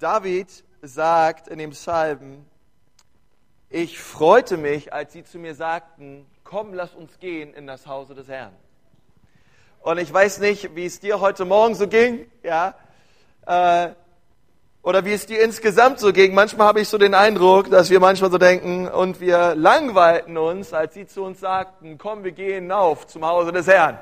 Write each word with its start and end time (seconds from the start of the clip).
David 0.00 0.48
sagt 0.80 1.48
in 1.48 1.58
dem 1.58 1.72
Psalm, 1.72 2.46
ich 3.68 4.00
freute 4.00 4.56
mich, 4.56 4.94
als 4.94 5.12
sie 5.12 5.24
zu 5.24 5.38
mir 5.38 5.54
sagten, 5.54 6.24
komm, 6.42 6.72
lass 6.72 6.94
uns 6.94 7.18
gehen 7.18 7.52
in 7.52 7.66
das 7.66 7.86
Hause 7.86 8.14
des 8.14 8.26
Herrn. 8.26 8.54
Und 9.82 9.98
ich 9.98 10.10
weiß 10.10 10.38
nicht, 10.38 10.74
wie 10.74 10.86
es 10.86 11.00
dir 11.00 11.20
heute 11.20 11.44
Morgen 11.44 11.74
so 11.74 11.86
ging, 11.86 12.30
ja, 12.42 12.74
äh, 13.44 13.90
oder 14.82 15.04
wie 15.04 15.12
es 15.12 15.26
dir 15.26 15.44
insgesamt 15.44 16.00
so 16.00 16.14
ging. 16.14 16.32
Manchmal 16.32 16.68
habe 16.68 16.80
ich 16.80 16.88
so 16.88 16.96
den 16.96 17.12
Eindruck, 17.12 17.70
dass 17.70 17.90
wir 17.90 18.00
manchmal 18.00 18.30
so 18.30 18.38
denken 18.38 18.88
und 18.88 19.20
wir 19.20 19.54
langweilten 19.54 20.38
uns, 20.38 20.72
als 20.72 20.94
sie 20.94 21.06
zu 21.06 21.24
uns 21.24 21.40
sagten, 21.40 21.98
komm, 21.98 22.24
wir 22.24 22.32
gehen 22.32 22.72
auf 22.72 23.06
zum 23.06 23.26
Hause 23.26 23.52
des 23.52 23.66
Herrn. 23.66 23.98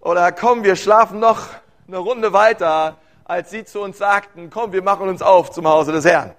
Oder 0.00 0.32
komm, 0.32 0.64
wir 0.64 0.76
schlafen 0.76 1.20
noch 1.20 1.46
eine 1.86 1.98
Runde 1.98 2.32
weiter, 2.32 2.96
als 3.28 3.50
sie 3.50 3.64
zu 3.64 3.80
uns 3.80 3.98
sagten, 3.98 4.50
komm, 4.50 4.72
wir 4.72 4.82
machen 4.82 5.08
uns 5.08 5.22
auf 5.22 5.50
zum 5.50 5.68
Hause 5.68 5.92
des 5.92 6.04
Herrn. 6.04 6.34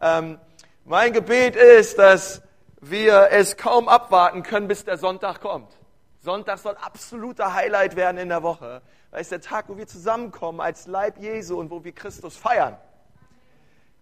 Ähm, 0.00 0.38
mein 0.84 1.12
Gebet 1.12 1.56
ist, 1.56 1.98
dass 1.98 2.40
wir 2.80 3.28
es 3.32 3.56
kaum 3.56 3.88
abwarten 3.88 4.42
können, 4.42 4.68
bis 4.68 4.84
der 4.84 4.96
Sonntag 4.96 5.40
kommt. 5.40 5.76
Sonntag 6.20 6.58
soll 6.58 6.76
absoluter 6.76 7.54
Highlight 7.54 7.96
werden 7.96 8.18
in 8.18 8.28
der 8.28 8.42
Woche. 8.42 8.82
Das 9.10 9.22
ist 9.22 9.32
der 9.32 9.40
Tag, 9.40 9.68
wo 9.68 9.76
wir 9.76 9.86
zusammenkommen 9.86 10.60
als 10.60 10.86
Leib 10.86 11.18
Jesu 11.18 11.58
und 11.58 11.70
wo 11.70 11.82
wir 11.82 11.92
Christus 11.92 12.36
feiern. 12.36 12.76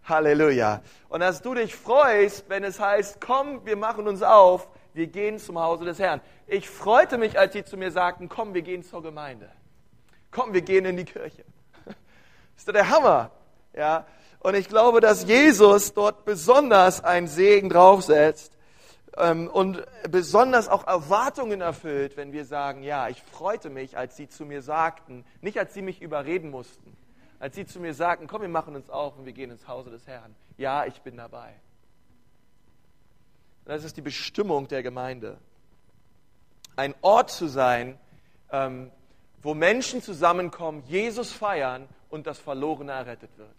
Halleluja. 0.05 0.83
Und 1.09 1.21
dass 1.21 1.43
du 1.43 1.55
dich 1.55 1.75
freust, 1.75 2.49
wenn 2.49 2.65
es 2.65 2.79
heißt, 2.79 3.21
komm, 3.21 3.65
wir 3.65 3.77
machen 3.77 4.07
uns 4.07 4.23
auf, 4.23 4.69
wir 4.93 5.07
gehen 5.07 5.39
zum 5.39 5.59
Hause 5.59 5.85
des 5.85 5.99
Herrn. 5.99 6.21
Ich 6.47 6.69
freute 6.69 7.19
mich, 7.19 7.39
als 7.39 7.55
sie 7.55 7.65
zu 7.65 7.77
mir 7.77 7.91
sagten, 7.91 8.29
komm, 8.29 8.53
wir 8.53 8.63
gehen 8.63 8.83
zur 8.83 9.03
Gemeinde. 9.03 9.49
Komm, 10.31 10.53
wir 10.53 10.63
gehen 10.63 10.85
in 10.85 10.97
die 10.97 11.05
Kirche. 11.05 11.45
Ist 12.59 12.67
doch 12.67 12.73
der 12.73 12.91
Hammer. 12.91 13.31
Ja. 13.73 14.05
Und 14.41 14.57
ich 14.57 14.69
glaube, 14.69 15.01
dass 15.01 15.25
Jesus 15.25 15.95
dort 15.95 16.25
besonders 16.25 17.03
einen 17.03 17.29
Segen 17.29 17.71
draufsetzt 17.71 18.53
ähm, 19.17 19.49
und 19.49 19.85
besonders 20.11 20.69
auch 20.69 20.87
Erwartungen 20.87 21.61
erfüllt, 21.61 22.17
wenn 22.17 22.33
wir 22.33 22.45
sagen, 22.45 22.83
ja, 22.83 23.09
ich 23.09 23.23
freute 23.23 23.71
mich, 23.71 23.97
als 23.97 24.17
sie 24.17 24.29
zu 24.29 24.45
mir 24.45 24.61
sagten, 24.61 25.25
nicht 25.41 25.59
als 25.59 25.73
sie 25.73 25.83
mich 25.83 26.03
überreden 26.03 26.51
mussten, 26.51 26.97
als 27.39 27.55
sie 27.55 27.65
zu 27.65 27.79
mir 27.79 27.95
sagten, 27.95 28.27
komm, 28.27 28.43
wir 28.43 28.49
machen 28.49 28.75
uns 28.75 28.91
auf 28.91 29.17
und 29.17 29.25
wir 29.25 29.33
gehen 29.33 29.51
ins 29.53 29.67
Hause 29.69 29.91
des 29.91 30.07
Herrn. 30.07 30.35
Ja, 30.57 30.85
ich 30.85 31.01
bin 31.03 31.17
dabei. 31.17 31.55
Das 33.65 33.85
ist 33.85 33.97
die 33.97 34.03
Bestimmung 34.03 34.67
der 34.67 34.83
Gemeinde. 34.83 35.39
Ein 36.75 36.95
Ort 37.03 37.31
zu 37.31 37.47
sein, 37.47 37.99
ähm, 38.51 38.91
wo 39.43 39.55
Menschen 39.55 40.03
zusammenkommen, 40.03 40.83
Jesus 40.87 41.31
feiern 41.31 41.89
und 42.11 42.27
das 42.27 42.39
Verlorene 42.39 42.93
errettet 42.93 43.31
wird. 43.37 43.55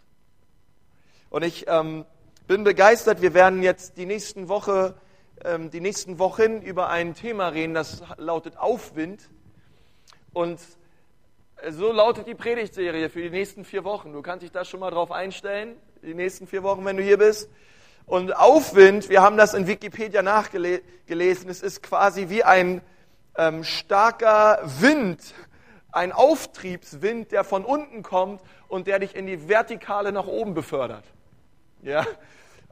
Und 1.30 1.44
ich 1.44 1.66
ähm, 1.68 2.04
bin 2.46 2.64
begeistert. 2.64 3.22
Wir 3.22 3.34
werden 3.34 3.62
jetzt 3.62 3.96
die 3.96 4.06
nächsten 4.06 4.48
Woche, 4.48 4.94
ähm, 5.44 5.70
die 5.70 5.80
nächsten 5.80 6.18
Wochen 6.18 6.60
über 6.62 6.88
ein 6.88 7.14
Thema 7.14 7.48
reden, 7.48 7.74
das 7.74 8.02
lautet 8.16 8.56
Aufwind. 8.56 9.28
Und 10.32 10.60
so 11.68 11.92
lautet 11.92 12.26
die 12.26 12.34
Predigtserie 12.34 13.10
für 13.10 13.22
die 13.22 13.30
nächsten 13.30 13.64
vier 13.64 13.84
Wochen. 13.84 14.12
Du 14.12 14.22
kannst 14.22 14.42
dich 14.42 14.50
da 14.50 14.64
schon 14.64 14.80
mal 14.80 14.90
drauf 14.90 15.12
einstellen, 15.12 15.76
die 16.02 16.14
nächsten 16.14 16.46
vier 16.46 16.62
Wochen, 16.62 16.84
wenn 16.84 16.96
du 16.96 17.02
hier 17.02 17.18
bist. 17.18 17.48
Und 18.06 18.36
Aufwind, 18.36 19.08
wir 19.08 19.22
haben 19.22 19.36
das 19.36 19.54
in 19.54 19.66
Wikipedia 19.66 20.22
nachgelesen, 20.22 21.48
es 21.48 21.62
ist 21.62 21.82
quasi 21.82 22.28
wie 22.28 22.42
ein 22.42 22.80
ähm, 23.36 23.62
starker 23.62 24.60
Wind, 24.80 25.34
ein 25.92 26.12
Auftriebswind, 26.12 27.32
der 27.32 27.44
von 27.44 27.64
unten 27.64 28.02
kommt 28.02 28.40
und 28.68 28.86
der 28.86 28.98
dich 28.98 29.14
in 29.14 29.26
die 29.26 29.48
Vertikale 29.48 30.12
nach 30.12 30.26
oben 30.26 30.54
befördert. 30.54 31.04
Ja, 31.82 32.06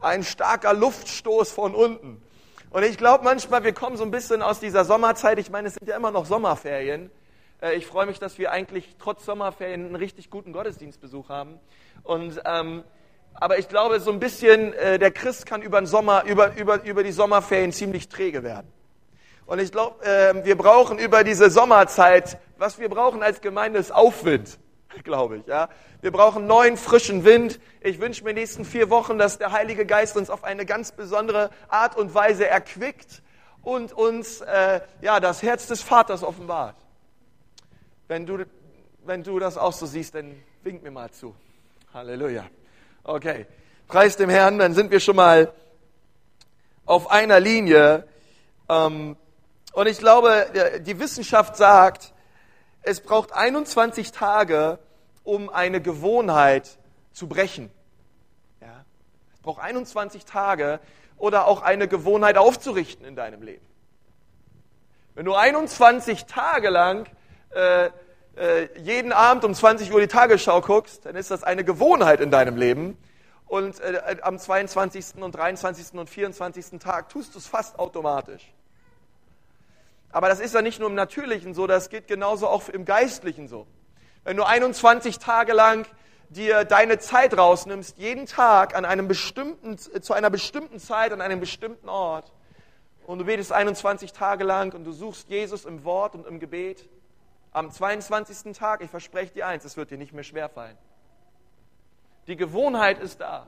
ein 0.01 0.23
starker 0.23 0.75
Luftstoß 0.75 1.51
von 1.51 1.75
unten. 1.75 2.23
Und 2.71 2.83
ich 2.83 2.99
glaube 2.99 3.25
manchmal, 3.25 3.65
wir 3.65 3.73
kommen 3.73 3.97
so 3.97 4.05
ein 4.05 4.11
bisschen 4.11 4.43
aus 4.43 4.61
dieser 4.61 4.85
Sommerzeit. 4.85 5.39
Ich 5.39 5.51
meine, 5.51 5.69
es 5.69 5.75
sind 5.75 5.89
ja 5.89 5.97
immer 5.97 6.11
noch 6.11 6.27
Sommerferien. 6.27 7.11
Äh, 7.63 7.75
ich 7.75 7.87
freue 7.87 8.07
mich, 8.07 8.19
dass 8.19 8.39
wir 8.39 8.53
eigentlich 8.53 8.97
trotz 8.99 9.25
Sommerferien 9.25 9.87
einen 9.87 9.97
richtig 9.97 10.31
guten 10.31 10.53
Gottesdienstbesuch 10.53 11.29
haben. 11.31 11.59
Und 12.03 12.41
ähm, 12.45 12.85
aber 13.41 13.59
ich 13.59 13.69
glaube, 13.69 14.01
so 14.01 14.11
ein 14.11 14.19
bisschen, 14.19 14.73
äh, 14.75 14.99
der 14.99 15.13
Christ 15.13 15.47
kann 15.47 15.63
über, 15.63 15.81
den 15.81 15.87
Sommer, 15.87 16.25
über, 16.25 16.57
über, 16.57 16.83
über 16.83 17.05
die 17.05 17.13
Sommerferien 17.13 17.73
ziemlich 17.73 18.09
träge 18.09 18.43
werden. 18.43 18.67
Und 19.47 19.61
ich 19.61 19.71
glaube, 19.71 20.05
äh, 20.05 20.45
wir 20.45 20.59
brauchen 20.59 20.99
über 20.99 21.23
diese 21.23 21.49
Sommerzeit, 21.49 22.39
was 22.59 22.79
wir 22.79 22.89
brauchen 22.89 23.23
als 23.23 23.41
Gemeinde 23.41 23.79
ist 23.79 23.93
Aufwind, 23.93 24.59
glaube 25.05 25.39
ich. 25.39 25.47
Ja? 25.47 25.69
Wir 26.01 26.11
brauchen 26.11 26.47
neuen, 26.47 26.77
frischen 26.77 27.25
Wind. 27.25 27.61
Ich 27.81 28.01
wünsche 28.01 28.25
mir 28.25 28.31
in 28.31 28.37
den 28.37 28.43
nächsten 28.43 28.65
vier 28.65 28.91
Wochen, 28.91 29.17
dass 29.19 29.39
der 29.39 29.53
Heilige 29.53 29.87
Geist 29.87 30.17
uns 30.17 30.29
auf 30.29 30.45
eine 30.45 30.67
ganz 30.67 30.93
besondere 30.93 31.51
Art 31.69 31.97
und 31.97 32.15
Weise 32.15 32.47
erquickt 32.47 33.23
und 33.63 33.93
uns 33.93 34.41
äh, 34.41 34.81
ja, 35.01 35.21
das 35.21 35.43
Herz 35.43 35.67
des 35.67 35.83
Vaters 35.83 36.23
offenbart. 36.23 36.77
Wenn 38.09 38.27
du, 38.27 38.45
wenn 39.05 39.23
du 39.23 39.39
das 39.39 39.57
auch 39.57 39.73
so 39.73 39.87
siehst, 39.87 40.15
dann 40.15 40.35
wink 40.63 40.83
mir 40.83 40.91
mal 40.91 41.11
zu. 41.11 41.35
Halleluja. 41.95 42.45
Okay, 43.05 43.47
preis 43.87 44.17
dem 44.17 44.31
Herrn, 44.31 44.59
dann 44.59 44.75
sind 44.75 44.91
wir 44.91 45.01
schon 45.01 45.17
mal 45.17 45.53
auf 46.85 47.11
einer 47.11 47.41
Linie. 47.41 48.07
Ähm, 48.69 49.17
und 49.73 49.87
ich 49.87 49.99
glaube, 49.99 50.81
die 50.81 50.99
Wissenschaft 50.99 51.57
sagt, 51.57 52.13
es 52.83 53.01
braucht 53.01 53.33
21 53.33 54.13
Tage, 54.13 54.79
um 55.25 55.51
eine 55.51 55.81
Gewohnheit 55.81 56.79
zu 57.13 57.29
brechen. 57.29 57.71
Ja? 58.61 58.85
Es 59.35 59.41
braucht 59.41 59.63
21 59.63 60.25
Tage 60.25 60.81
oder 61.17 61.47
auch 61.47 61.63
eine 61.63 61.89
Gewohnheit 61.89 62.39
aufzurichten 62.39 63.05
in 63.05 63.17
deinem 63.17 63.43
Leben. 63.43 63.67
Wenn 65.15 65.25
du 65.25 65.35
21 65.35 66.27
Tage 66.27 66.71
lang 66.71 67.07
äh, 67.51 67.91
äh, 68.37 68.69
jeden 68.79 69.13
Abend 69.13 69.45
um 69.45 69.53
20 69.53 69.93
Uhr 69.93 70.01
die 70.01 70.07
Tagesschau 70.07 70.61
guckst, 70.61 71.07
dann 71.07 71.17
ist 71.17 71.31
das 71.31 71.43
eine 71.43 71.65
Gewohnheit 71.65 72.21
in 72.21 72.31
deinem 72.31 72.57
Leben. 72.57 72.97
Und 73.47 73.81
äh, 73.81 74.19
am 74.23 74.39
22. 74.39 75.21
und 75.21 75.33
23. 75.33 75.99
und 75.99 76.09
24. 76.09 76.79
Tag 76.79 77.09
tust 77.09 77.35
du 77.35 77.39
es 77.39 77.47
fast 77.47 77.79
automatisch. 77.79 78.53
Aber 80.11 80.29
das 80.29 80.41
ist 80.41 80.55
ja 80.55 80.63
nicht 80.63 80.81
nur 80.81 80.89
im 80.89 80.95
Natürlichen 80.95 81.55
so, 81.55 81.67
das 81.67 81.91
geht 81.91 82.09
genauso 82.09 82.49
auch 82.49 82.69
im 82.69 82.85
Geistlichen 82.85 83.49
so. 83.49 83.67
Wenn 84.25 84.37
du 84.37 84.45
21 84.45 85.19
Tage 85.19 85.53
lang 85.53 85.87
dir 86.31 86.65
deine 86.65 86.99
Zeit 86.99 87.37
rausnimmst, 87.37 87.99
jeden 87.99 88.27
Tag 88.27 88.75
an 88.75 88.85
einem 88.85 89.09
bestimmten, 89.09 89.79
zu 89.79 90.13
einer 90.13 90.31
bestimmten 90.31 90.79
Zeit, 90.79 91.13
an 91.13 91.21
einem 91.21 91.41
bestimmten 91.41 91.89
Ort, 91.89 92.33
und 93.07 93.21
du 93.21 93.25
betest 93.25 93.53
21 93.53 94.13
Tage 94.13 94.45
lang 94.45 94.75
und 94.75 94.85
du 94.85 94.93
suchst 94.93 95.31
Jesus 95.31 95.65
im 95.65 95.85
Wort 95.85 96.15
und 96.15 96.27
im 96.27 96.41
Gebet, 96.41 96.87
am 97.53 97.71
22. 97.71 98.55
Tag, 98.55 98.83
ich 98.83 98.91
verspreche 98.91 99.33
dir 99.33 99.47
eins, 99.47 99.65
es 99.65 99.79
wird 99.79 99.91
dir 99.91 99.97
nicht 99.97 100.13
mehr 100.13 100.25
schwerfallen. 100.25 100.77
Die 102.27 102.37
Gewohnheit 102.37 103.01
ist 103.01 103.21
da. 103.21 103.47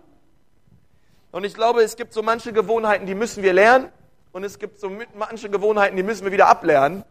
Und 1.31 1.45
ich 1.45 1.53
glaube, 1.53 1.83
es 1.83 1.97
gibt 1.97 2.15
so 2.15 2.23
manche 2.23 2.55
Gewohnheiten, 2.55 3.05
die 3.05 3.15
müssen 3.15 3.43
wir 3.43 3.53
lernen. 3.53 3.93
Und 4.33 4.45
es 4.45 4.59
gibt 4.59 4.79
so 4.79 4.91
manche 5.15 5.51
Gewohnheiten, 5.51 5.97
die 5.97 6.03
müssen 6.03 6.25
wir 6.25 6.33
wieder 6.33 6.49
ablernen, 6.49 7.05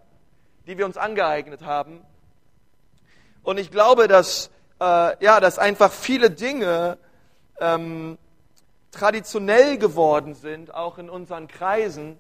die 0.68 0.78
wir 0.78 0.86
uns 0.86 0.98
angeeignet 0.98 1.64
haben. 1.66 2.02
Und 3.44 3.60
ich 3.60 3.72
glaube, 3.72 4.08
dass, 4.08 4.50
äh, 4.80 5.24
ja, 5.24 5.40
dass 5.40 5.60
einfach 5.60 5.92
viele 5.92 6.32
Dinge 6.32 6.98
ähm, 7.60 8.18
traditionell 8.92 9.78
geworden 9.78 10.34
sind, 10.34 10.74
auch 10.74 10.98
in 10.98 11.10
unseren 11.10 11.48
Kreisen, 11.48 12.18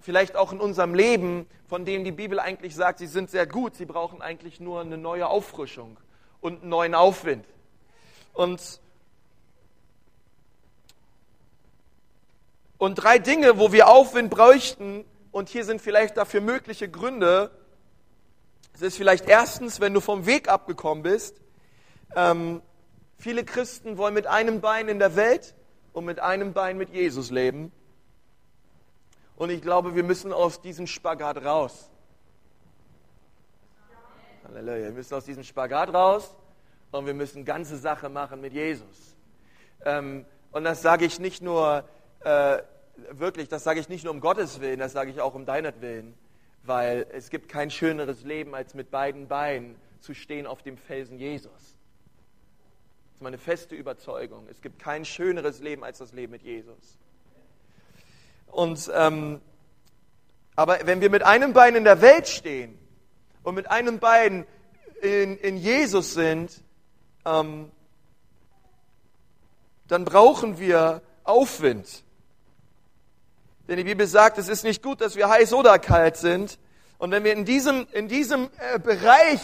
vielleicht 0.00 0.36
auch 0.36 0.52
in 0.52 0.60
unserem 0.60 0.94
Leben, 0.94 1.46
von 1.66 1.84
denen 1.84 2.04
die 2.04 2.12
Bibel 2.12 2.38
eigentlich 2.38 2.74
sagt, 2.74 2.98
sie 2.98 3.06
sind 3.06 3.30
sehr 3.30 3.46
gut, 3.46 3.74
sie 3.74 3.86
brauchen 3.86 4.22
eigentlich 4.22 4.60
nur 4.60 4.80
eine 4.80 4.96
neue 4.96 5.28
Auffrischung 5.28 5.98
und 6.40 6.60
einen 6.60 6.70
neuen 6.70 6.94
Aufwind. 6.94 7.44
Und, 8.32 8.80
und 12.78 12.94
drei 12.94 13.18
Dinge, 13.18 13.58
wo 13.58 13.72
wir 13.72 13.88
Aufwind 13.88 14.30
bräuchten, 14.30 15.04
und 15.30 15.48
hier 15.48 15.64
sind 15.64 15.80
vielleicht 15.80 16.16
dafür 16.16 16.40
mögliche 16.40 16.88
Gründe. 16.88 17.50
Es 18.74 18.82
ist 18.82 18.96
vielleicht 18.96 19.28
erstens, 19.28 19.80
wenn 19.80 19.94
du 19.94 20.00
vom 20.00 20.26
Weg 20.26 20.48
abgekommen 20.48 21.02
bist. 21.02 21.40
Ähm, 22.16 22.62
viele 23.18 23.44
Christen 23.44 23.98
wollen 23.98 24.14
mit 24.14 24.26
einem 24.26 24.60
Bein 24.60 24.88
in 24.88 24.98
der 24.98 25.16
Welt 25.16 25.54
und 25.92 26.06
mit 26.06 26.18
einem 26.20 26.54
Bein 26.54 26.78
mit 26.78 26.90
Jesus 26.90 27.30
leben. 27.30 27.72
Und 29.36 29.50
ich 29.50 29.62
glaube, 29.62 29.94
wir 29.94 30.02
müssen 30.02 30.32
aus 30.32 30.60
diesem 30.60 30.86
Spagat 30.86 31.44
raus. 31.44 31.90
Halleluja. 34.44 34.86
Wir 34.86 34.92
müssen 34.92 35.14
aus 35.14 35.24
diesem 35.24 35.44
Spagat 35.44 35.92
raus 35.92 36.34
und 36.90 37.06
wir 37.06 37.14
müssen 37.14 37.44
ganze 37.44 37.76
Sache 37.76 38.08
machen 38.08 38.40
mit 38.40 38.52
Jesus. 38.54 39.14
Ähm, 39.84 40.24
und 40.50 40.64
das 40.64 40.82
sage 40.82 41.04
ich 41.04 41.20
nicht 41.20 41.42
nur, 41.42 41.84
äh, 42.20 42.62
wirklich, 43.12 43.48
das 43.48 43.64
sage 43.64 43.80
ich 43.80 43.88
nicht 43.88 44.04
nur 44.04 44.12
um 44.12 44.20
Gottes 44.20 44.60
Willen, 44.60 44.78
das 44.78 44.92
sage 44.92 45.10
ich 45.10 45.20
auch 45.20 45.34
um 45.34 45.46
deinetwillen. 45.46 46.14
Weil 46.64 47.06
es 47.12 47.30
gibt 47.30 47.48
kein 47.48 47.70
schöneres 47.70 48.24
Leben, 48.24 48.54
als 48.54 48.74
mit 48.74 48.90
beiden 48.90 49.28
Beinen 49.28 49.76
zu 50.00 50.14
stehen 50.14 50.46
auf 50.46 50.62
dem 50.62 50.76
Felsen 50.76 51.18
Jesus. 51.18 51.52
ist 51.52 51.76
meine 53.20 53.38
feste 53.38 53.74
Überzeugung. 53.74 54.46
Es 54.50 54.60
gibt 54.60 54.78
kein 54.78 55.04
schöneres 55.04 55.60
Leben 55.60 55.84
als 55.84 55.98
das 55.98 56.12
Leben 56.12 56.32
mit 56.32 56.42
Jesus. 56.42 56.98
Und, 58.48 58.90
ähm, 58.94 59.40
aber 60.56 60.78
wenn 60.84 61.00
wir 61.00 61.10
mit 61.10 61.22
einem 61.22 61.52
Bein 61.52 61.74
in 61.74 61.84
der 61.84 62.00
Welt 62.00 62.28
stehen 62.28 62.78
und 63.42 63.54
mit 63.54 63.70
einem 63.70 63.98
Bein 63.98 64.46
in, 65.02 65.36
in 65.38 65.56
Jesus 65.56 66.14
sind, 66.14 66.62
ähm, 67.24 67.70
dann 69.86 70.04
brauchen 70.04 70.58
wir 70.58 71.02
Aufwind. 71.24 72.04
Denn 73.68 73.76
die 73.76 73.84
Bibel 73.84 74.06
sagt, 74.06 74.38
es 74.38 74.48
ist 74.48 74.64
nicht 74.64 74.82
gut, 74.82 75.02
dass 75.02 75.14
wir 75.14 75.28
heiß 75.28 75.52
oder 75.52 75.78
kalt 75.78 76.16
sind. 76.16 76.58
Und 76.96 77.10
wenn 77.10 77.22
wir 77.22 77.34
in 77.34 77.44
diesem, 77.44 77.86
in 77.92 78.08
diesem 78.08 78.50
äh, 78.58 78.78
Bereich 78.78 79.40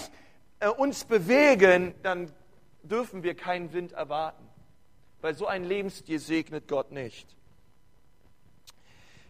äh, 0.61 0.69
uns 0.69 1.05
bewegen, 1.05 1.95
dann 2.03 2.33
dürfen 2.83 3.23
wir 3.23 3.35
keinen 3.35 3.73
Wind 3.75 3.93
erwarten, 3.93 4.49
weil 5.21 5.35
so 5.35 5.47
ein 5.47 5.65
Lebensstil 5.65 6.19
segnet 6.19 6.69
Gott 6.69 6.91
nicht. 6.91 7.37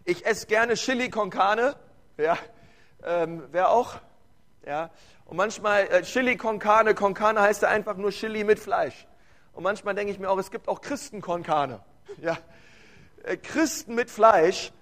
Ich 0.05 0.25
esse 0.25 0.47
gerne 0.47 0.75
Chili 0.75 1.11
con 1.11 1.29
Carne, 1.29 1.75
ja, 2.17 2.39
ähm, 3.03 3.43
wer 3.51 3.71
auch, 3.71 3.97
ja. 4.65 4.91
Und 5.25 5.37
manchmal 5.37 5.89
äh, 5.89 6.03
Chili 6.03 6.37
con 6.37 6.59
Carne, 6.59 6.95
con 6.95 7.15
Carne 7.15 7.41
heißt 7.41 7.63
ja 7.63 7.69
einfach 7.69 7.97
nur 7.97 8.11
Chili 8.11 8.45
mit 8.45 8.61
Fleisch. 8.61 9.07
Und 9.55 9.65
manchmal 9.65 9.95
denke 9.95 10.13
ich 10.13 10.19
mir 10.19 10.31
auch, 10.31 10.39
es 10.39 10.51
gibt 10.51 10.69
auch 10.69 10.81
Christen 10.81 11.21
con 11.21 11.43
Carne, 11.43 11.81
ja, 12.23 12.39
äh, 13.25 13.37
Christen 13.37 13.97
mit 13.97 14.09
Fleisch. 14.09 14.73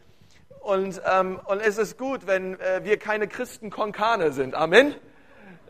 Und, 0.62 1.03
ähm, 1.05 1.41
und 1.44 1.61
es 1.61 1.76
ist 1.76 1.99
gut, 1.99 2.29
wenn 2.29 2.59
äh, 2.61 2.85
wir 2.85 2.97
keine 2.97 3.26
Christen 3.26 3.70
con 3.70 3.91
Carne 3.91 4.31
sind. 4.31 4.55
Amen. 4.55 4.94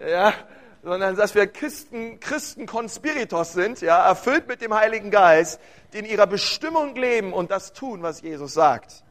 Ja, 0.06 0.34
sondern 0.82 1.16
dass 1.16 1.34
wir 1.34 1.46
Christen, 1.46 2.20
Christen 2.20 2.66
Conspiritos 2.66 3.54
sind, 3.54 3.80
ja, 3.80 4.06
erfüllt 4.06 4.48
mit 4.48 4.60
dem 4.60 4.74
Heiligen 4.74 5.10
Geist, 5.10 5.60
die 5.92 6.00
in 6.00 6.04
ihrer 6.04 6.26
Bestimmung 6.26 6.94
leben 6.94 7.32
und 7.32 7.50
das 7.50 7.72
tun, 7.72 8.02
was 8.02 8.20
Jesus 8.20 8.52
sagt. 8.52 9.02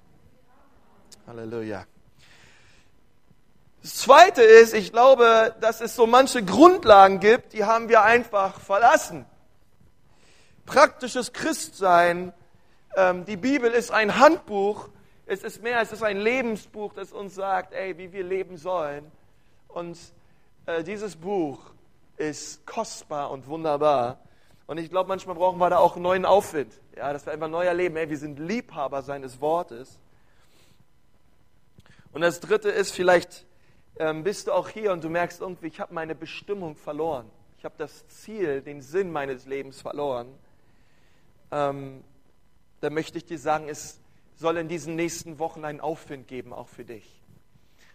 Halleluja. 1.25 1.85
Das 3.81 3.95
Zweite 3.95 4.43
ist, 4.43 4.75
ich 4.75 4.91
glaube, 4.91 5.55
dass 5.61 5.81
es 5.81 5.95
so 5.95 6.05
manche 6.05 6.43
Grundlagen 6.43 7.19
gibt, 7.19 7.53
die 7.53 7.65
haben 7.65 7.89
wir 7.89 8.03
einfach 8.03 8.59
verlassen. 8.59 9.25
Praktisches 10.67 11.33
Christsein, 11.33 12.33
ähm, 12.95 13.25
die 13.25 13.37
Bibel 13.37 13.71
ist 13.71 13.89
ein 13.89 14.19
Handbuch, 14.19 14.89
es 15.31 15.43
ist 15.43 15.63
mehr, 15.63 15.79
es 15.79 15.93
ist 15.93 16.03
ein 16.03 16.17
Lebensbuch, 16.17 16.93
das 16.93 17.13
uns 17.13 17.35
sagt, 17.35 17.71
ey, 17.71 17.97
wie 17.97 18.11
wir 18.11 18.21
leben 18.21 18.57
sollen. 18.57 19.09
Und 19.69 19.97
äh, 20.65 20.83
dieses 20.83 21.15
Buch 21.15 21.71
ist 22.17 22.65
kostbar 22.65 23.31
und 23.31 23.47
wunderbar. 23.47 24.19
Und 24.67 24.77
ich 24.77 24.89
glaube, 24.89 25.07
manchmal 25.07 25.35
brauchen 25.35 25.57
wir 25.57 25.69
da 25.69 25.77
auch 25.77 25.95
einen 25.95 26.03
neuen 26.03 26.25
Aufwind. 26.25 26.73
Ja, 26.97 27.13
dass 27.13 27.25
wir 27.25 27.31
einfach 27.31 27.47
neu 27.47 27.65
erleben, 27.65 27.95
ey, 27.95 28.09
wir 28.09 28.17
sind 28.17 28.39
Liebhaber 28.39 29.03
seines 29.03 29.39
Wortes. 29.39 29.99
Und 32.11 32.19
das 32.19 32.41
Dritte 32.41 32.67
ist, 32.67 32.91
vielleicht 32.91 33.45
ähm, 33.99 34.23
bist 34.23 34.47
du 34.47 34.51
auch 34.51 34.67
hier 34.67 34.91
und 34.91 35.01
du 35.01 35.09
merkst 35.09 35.39
irgendwie, 35.39 35.67
ich 35.67 35.79
habe 35.79 35.93
meine 35.93 36.13
Bestimmung 36.13 36.75
verloren. 36.75 37.31
Ich 37.57 37.63
habe 37.63 37.75
das 37.77 38.05
Ziel, 38.09 38.61
den 38.61 38.81
Sinn 38.81 39.13
meines 39.13 39.45
Lebens 39.45 39.79
verloren. 39.79 40.27
Ähm, 41.51 42.03
da 42.81 42.89
möchte 42.89 43.17
ich 43.17 43.23
dir 43.23 43.39
sagen, 43.39 43.69
es 43.69 44.00
soll 44.41 44.57
in 44.57 44.67
diesen 44.67 44.95
nächsten 44.95 45.39
Wochen 45.39 45.63
einen 45.63 45.79
Aufwind 45.79 46.27
geben, 46.27 46.51
auch 46.51 46.67
für 46.67 46.83
dich. 46.83 47.21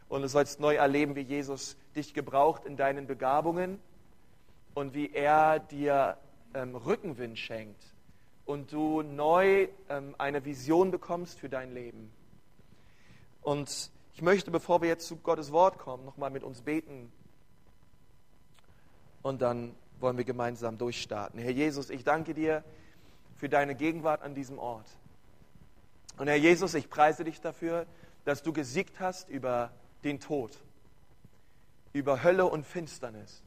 Und 0.08 0.22
du 0.22 0.28
sollst 0.28 0.60
neu 0.60 0.76
erleben, 0.76 1.16
wie 1.16 1.20
Jesus 1.20 1.76
dich 1.94 2.14
gebraucht 2.14 2.64
in 2.64 2.76
deinen 2.76 3.06
Begabungen 3.06 3.81
und 4.72 4.94
wie 4.94 5.12
er 5.12 5.58
dir 5.58 6.16
ähm, 6.54 6.76
Rückenwind 6.76 7.38
schenkt 7.38 7.82
und 8.44 8.72
du 8.72 9.02
neu 9.02 9.69
ähm, 9.88 10.14
eine 10.19 10.44
Vision 10.44 10.93
bekommst 10.93 11.38
für 11.38 11.48
dein 11.48 11.75
Leben. 11.75 12.12
Und 13.42 13.90
ich 14.14 14.22
möchte, 14.22 14.50
bevor 14.52 14.81
wir 14.81 14.88
jetzt 14.88 15.08
zu 15.08 15.16
Gottes 15.16 15.50
Wort 15.50 15.78
kommen, 15.78 16.04
nochmal 16.04 16.31
mit 16.31 16.44
uns 16.44 16.62
beten. 16.62 17.12
Und 19.22 19.42
dann 19.42 19.75
wollen 19.99 20.16
wir 20.16 20.25
gemeinsam 20.25 20.78
durchstarten. 20.78 21.40
Herr 21.40 21.50
Jesus, 21.50 21.90
ich 21.90 22.04
danke 22.04 22.34
dir 22.34 22.62
für 23.34 23.49
deine 23.49 23.75
Gegenwart 23.75 24.22
an 24.22 24.34
diesem 24.34 24.58
Ort. 24.58 24.87
Und 26.18 26.28
Herr 26.28 26.36
Jesus, 26.36 26.74
ich 26.74 26.88
preise 26.88 27.24
dich 27.24 27.40
dafür, 27.40 27.86
dass 28.24 28.42
du 28.42 28.52
gesiegt 28.52 29.00
hast 29.00 29.28
über 29.28 29.70
den 30.02 30.20
Tod, 30.20 30.58
über 31.92 32.22
Hölle 32.22 32.46
und 32.46 32.64
Finsternis. 32.64 33.42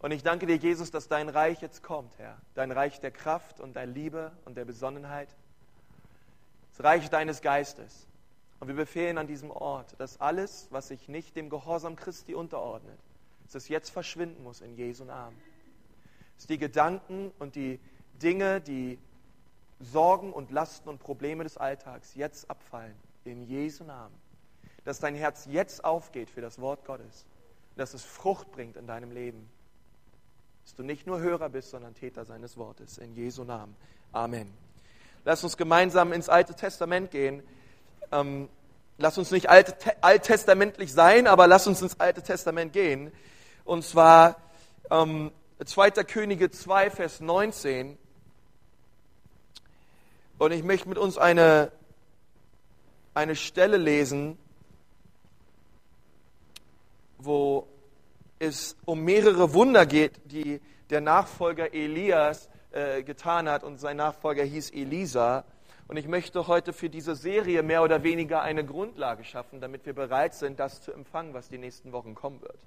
Und 0.00 0.12
ich 0.12 0.22
danke 0.22 0.46
dir, 0.46 0.56
Jesus, 0.56 0.90
dass 0.90 1.08
dein 1.08 1.28
Reich 1.28 1.60
jetzt 1.60 1.82
kommt, 1.82 2.16
Herr. 2.18 2.38
Dein 2.54 2.70
Reich 2.70 3.00
der 3.00 3.10
Kraft 3.10 3.60
und 3.60 3.74
der 3.74 3.86
Liebe 3.86 4.32
und 4.44 4.56
der 4.56 4.64
Besonnenheit. 4.64 5.28
Das 6.76 6.84
Reich 6.84 7.10
deines 7.10 7.42
Geistes. 7.42 8.06
Und 8.60 8.68
wir 8.68 8.76
befehlen 8.76 9.18
an 9.18 9.26
diesem 9.26 9.50
Ort, 9.50 9.94
dass 9.98 10.20
alles, 10.20 10.68
was 10.70 10.88
sich 10.88 11.08
nicht 11.08 11.36
dem 11.36 11.50
Gehorsam 11.50 11.96
Christi 11.96 12.34
unterordnet, 12.34 12.98
dass 13.44 13.56
es 13.56 13.68
jetzt 13.68 13.90
verschwinden 13.90 14.42
muss 14.42 14.60
in 14.60 14.76
Jesu 14.76 15.04
Namen. 15.04 15.36
Dass 16.36 16.46
die 16.46 16.58
Gedanken 16.58 17.32
und 17.38 17.56
die 17.56 17.80
Dinge, 18.22 18.60
die 18.60 18.98
Sorgen 19.80 20.32
und 20.32 20.50
Lasten 20.50 20.88
und 20.88 20.98
Probleme 20.98 21.44
des 21.44 21.56
Alltags 21.56 22.14
jetzt 22.14 22.50
abfallen 22.50 22.94
in 23.24 23.44
Jesu 23.44 23.84
Namen. 23.84 24.14
Dass 24.84 25.00
dein 25.00 25.14
Herz 25.14 25.46
jetzt 25.50 25.84
aufgeht 25.84 26.30
für 26.30 26.40
das 26.40 26.60
Wort 26.60 26.84
Gottes. 26.84 27.26
Dass 27.76 27.94
es 27.94 28.04
Frucht 28.04 28.50
bringt 28.50 28.76
in 28.76 28.86
deinem 28.86 29.12
Leben. 29.12 29.48
Dass 30.64 30.74
du 30.74 30.82
nicht 30.82 31.06
nur 31.06 31.20
Hörer 31.20 31.48
bist, 31.48 31.70
sondern 31.70 31.94
Täter 31.94 32.24
seines 32.24 32.56
Wortes. 32.56 32.98
In 32.98 33.14
Jesu 33.14 33.44
Namen. 33.44 33.76
Amen. 34.12 34.52
Lass 35.24 35.44
uns 35.44 35.56
gemeinsam 35.56 36.12
ins 36.12 36.28
Alte 36.28 36.54
Testament 36.54 37.10
gehen. 37.10 37.42
Ähm, 38.10 38.48
lass 38.96 39.18
uns 39.18 39.30
nicht 39.30 39.48
alt, 39.48 39.76
alttestamentlich 40.00 40.92
sein, 40.92 41.26
aber 41.26 41.46
lass 41.46 41.66
uns 41.66 41.82
ins 41.82 42.00
Alte 42.00 42.22
Testament 42.22 42.72
gehen. 42.72 43.12
Und 43.64 43.84
zwar 43.84 44.36
ähm, 44.90 45.30
2. 45.64 45.90
Könige 46.04 46.50
2, 46.50 46.90
Vers 46.90 47.20
19. 47.20 47.98
Und 50.38 50.52
ich 50.52 50.62
möchte 50.62 50.88
mit 50.88 50.98
uns 50.98 51.18
eine, 51.18 51.72
eine 53.12 53.34
Stelle 53.34 53.76
lesen, 53.76 54.38
wo 57.18 57.66
es 58.38 58.76
um 58.84 59.02
mehrere 59.02 59.52
Wunder 59.52 59.84
geht, 59.84 60.20
die 60.26 60.60
der 60.90 61.00
Nachfolger 61.00 61.74
Elias 61.74 62.48
äh, 62.70 63.02
getan 63.02 63.48
hat 63.48 63.64
und 63.64 63.78
sein 63.78 63.96
Nachfolger 63.96 64.44
hieß 64.44 64.70
Elisa. 64.70 65.44
Und 65.88 65.96
ich 65.96 66.06
möchte 66.06 66.46
heute 66.46 66.72
für 66.72 66.88
diese 66.88 67.16
Serie 67.16 67.64
mehr 67.64 67.82
oder 67.82 68.04
weniger 68.04 68.40
eine 68.40 68.64
Grundlage 68.64 69.24
schaffen, 69.24 69.60
damit 69.60 69.86
wir 69.86 69.94
bereit 69.94 70.34
sind, 70.34 70.60
das 70.60 70.80
zu 70.80 70.92
empfangen, 70.92 71.34
was 71.34 71.48
die 71.48 71.58
nächsten 71.58 71.90
Wochen 71.90 72.14
kommen 72.14 72.40
wird. 72.42 72.58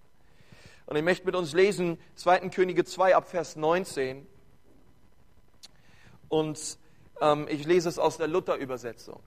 Und 0.87 0.97
ich 0.97 1.03
möchte 1.03 1.25
mit 1.25 1.35
uns 1.35 1.53
lesen 1.53 1.97
2. 2.15 2.49
Könige 2.49 2.83
2 2.83 3.15
ab 3.15 3.29
Vers 3.29 3.55
19. 3.55 4.27
Und 6.27 6.80
ich 7.49 7.65
lese 7.65 7.89
es 7.89 7.99
aus 7.99 8.17
der 8.17 8.27
Luther-Übersetzung. 8.27 9.21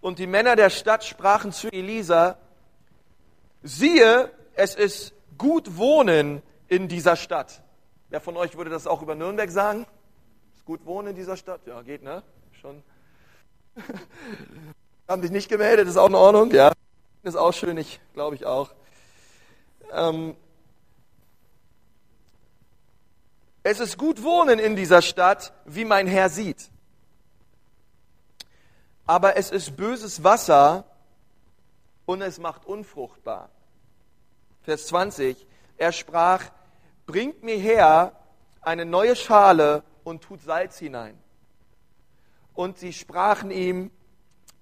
Und 0.00 0.18
die 0.18 0.26
Männer 0.26 0.56
der 0.56 0.70
Stadt 0.70 1.04
sprachen 1.04 1.52
zu 1.52 1.68
Elisa, 1.68 2.38
siehe, 3.62 4.30
es 4.54 4.74
ist 4.74 5.12
gut 5.36 5.76
wohnen 5.76 6.42
in 6.68 6.88
dieser 6.88 7.16
Stadt. 7.16 7.62
Wer 8.08 8.20
von 8.20 8.36
euch 8.36 8.56
würde 8.56 8.70
das 8.70 8.86
auch 8.86 9.02
über 9.02 9.14
Nürnberg 9.14 9.50
sagen? 9.50 9.86
Ist 10.54 10.64
gut 10.64 10.84
wohnen 10.86 11.08
in 11.08 11.16
dieser 11.16 11.36
Stadt? 11.36 11.60
Ja, 11.66 11.82
geht, 11.82 12.02
ne? 12.02 12.22
Schon. 12.60 12.82
Haben 15.08 15.22
dich 15.22 15.30
nicht 15.30 15.48
gemeldet, 15.48 15.88
ist 15.88 15.96
auch 15.96 16.08
in 16.08 16.14
Ordnung, 16.14 16.50
ja. 16.52 16.72
Ist 17.22 17.36
auch 17.36 17.52
schön, 17.52 17.76
ich 17.76 18.00
glaube 18.14 18.36
ich 18.36 18.46
auch. 18.46 18.70
Ähm, 19.92 20.36
Es 23.68 23.80
ist 23.80 23.98
gut 23.98 24.22
wohnen 24.22 24.60
in 24.60 24.76
dieser 24.76 25.02
Stadt, 25.02 25.52
wie 25.64 25.84
mein 25.84 26.06
Herr 26.06 26.28
sieht. 26.28 26.70
Aber 29.06 29.36
es 29.36 29.50
ist 29.50 29.76
böses 29.76 30.22
Wasser 30.22 30.84
und 32.04 32.22
es 32.22 32.38
macht 32.38 32.64
unfruchtbar. 32.64 33.48
Vers 34.62 34.86
20. 34.86 35.48
Er 35.78 35.90
sprach, 35.90 36.44
bringt 37.06 37.42
mir 37.42 37.56
her 37.56 38.12
eine 38.60 38.84
neue 38.84 39.16
Schale 39.16 39.82
und 40.04 40.22
tut 40.22 40.42
Salz 40.42 40.78
hinein. 40.78 41.18
Und 42.54 42.78
sie 42.78 42.92
sprachen 42.92 43.50
ihm, 43.50 43.90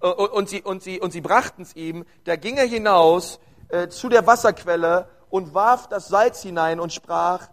äh, 0.01 0.07
und 0.07 0.49
sie, 0.49 0.63
und 0.63 0.81
sie, 0.81 0.99
und 0.99 1.11
sie 1.11 1.21
brachten 1.21 1.61
es 1.61 1.75
ihm, 1.75 2.07
da 2.23 2.37
ging 2.37 2.57
er 2.57 2.65
hinaus 2.65 3.39
äh, 3.67 3.87
zu 3.87 4.09
der 4.09 4.25
Wasserquelle 4.25 5.07
und 5.29 5.53
warf 5.53 5.89
das 5.89 6.07
Salz 6.07 6.41
hinein 6.41 6.79
und 6.79 6.91
sprach, 6.91 7.49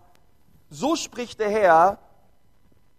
so 0.73 0.97
spricht 0.97 1.38
der 1.38 1.50
Herr, 1.50 1.99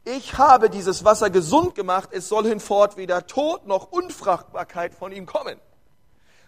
ich 0.05 0.37
habe 0.37 0.69
dieses 0.69 1.03
Wasser 1.03 1.29
gesund 1.29 1.75
gemacht, 1.75 2.09
es 2.11 2.29
soll 2.29 2.45
hinfort 2.45 2.97
weder 2.97 3.25
Tod 3.25 3.65
noch 3.65 3.91
Unfruchtbarkeit 3.91 4.93
von 4.93 5.11
ihm 5.11 5.25
kommen. 5.25 5.59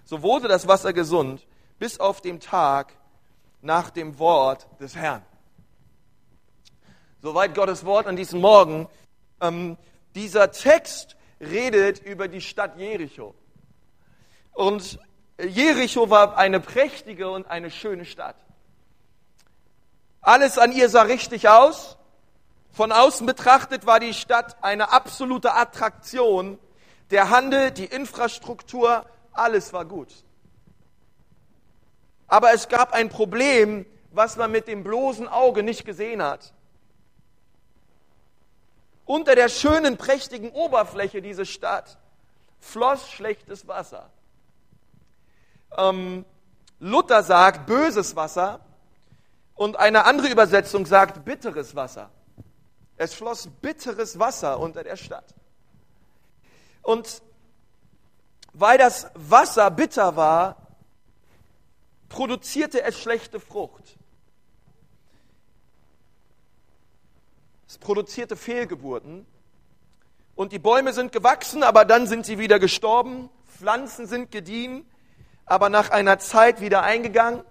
So 0.04 0.22
wurde 0.22 0.48
das 0.48 0.68
Wasser 0.68 0.94
gesund 0.94 1.46
bis 1.80 2.00
auf 2.00 2.22
den 2.22 2.40
Tag 2.40 2.94
nach 3.62 3.90
dem 3.90 4.20
Wort 4.20 4.68
des 4.80 4.96
Herrn. 4.96 5.26
Soweit 7.22 7.56
Gottes 7.56 7.86
Wort 7.86 8.06
an 8.06 8.16
diesem 8.16 8.40
Morgen. 8.40 8.88
Ähm, 9.42 9.78
dieser 10.14 10.52
Text 10.52 11.16
redet 11.42 12.00
über 12.00 12.28
die 12.28 12.42
Stadt 12.42 12.78
Jericho. 12.78 13.34
Und 14.54 15.00
Jericho 15.40 16.10
war 16.10 16.38
eine 16.38 16.60
prächtige 16.60 17.32
und 17.32 17.48
eine 17.48 17.72
schöne 17.72 18.06
Stadt. 18.06 18.45
Alles 20.26 20.58
an 20.58 20.72
ihr 20.72 20.90
sah 20.90 21.04
richtig 21.04 21.48
aus. 21.48 21.98
Von 22.72 22.92
außen 22.92 23.28
betrachtet 23.28 23.86
war 23.86 24.00
die 24.00 24.16
Stadt 24.16 24.58
eine 24.64 24.92
absolute 24.92 25.54
Attraktion. 25.54 26.58
Der 27.12 27.30
Handel, 27.30 27.70
die 27.70 27.86
Infrastruktur, 27.86 29.06
alles 29.34 29.72
war 29.72 29.86
gut. 29.86 30.12
Aber 32.28 32.54
es 32.54 32.70
gab 32.70 32.92
ein 32.94 33.10
Problem, 33.10 33.86
was 34.10 34.36
man 34.36 34.52
mit 34.52 34.68
dem 34.68 34.84
bloßen 34.84 35.28
Auge 35.28 35.62
nicht 35.62 35.86
gesehen 35.86 36.24
hat. 36.24 36.54
Unter 39.06 39.36
der 39.36 39.48
schönen, 39.48 39.96
prächtigen 39.96 40.50
Oberfläche 40.50 41.22
dieser 41.22 41.46
Stadt 41.46 42.00
floss 42.60 43.12
schlechtes 43.12 43.68
Wasser. 43.68 44.10
Ähm, 45.78 46.26
Luther 46.80 47.22
sagt 47.22 47.68
böses 47.68 48.16
Wasser 48.16 48.65
und 49.56 49.78
eine 49.78 50.06
andere 50.06 50.28
Übersetzung 50.28 50.86
sagt 50.86 51.26
bitteres 51.26 51.76
Wasser. 51.76 52.12
Es 52.98 53.14
floss 53.14 53.50
bitteres 53.62 54.20
Wasser 54.20 54.60
unter 54.60 54.84
der 54.84 54.98
Stadt. 54.98 55.34
Und 56.82 57.22
weil 58.54 58.78
das 58.78 59.10
Wasser 59.16 59.72
bitter 59.72 60.16
war, 60.16 60.58
produzierte 62.10 62.84
es 62.84 62.98
schlechte 63.00 63.40
Frucht. 63.40 63.98
Es 67.68 67.78
produzierte 67.78 68.36
Fehlgeburten. 68.36 69.26
Und 70.36 70.52
die 70.52 70.60
Bäume 70.60 70.94
sind 70.94 71.12
gewachsen, 71.12 71.64
aber 71.64 71.86
dann 71.86 72.08
sind 72.08 72.26
sie 72.26 72.38
wieder 72.38 72.60
gestorben. 72.60 73.30
Pflanzen 73.48 74.06
sind 74.06 74.32
gediehen, 74.32 74.86
aber 75.46 75.70
nach 75.70 75.90
einer 75.90 76.20
Zeit 76.20 76.62
wieder 76.62 76.84
eingegangen. 76.84 77.44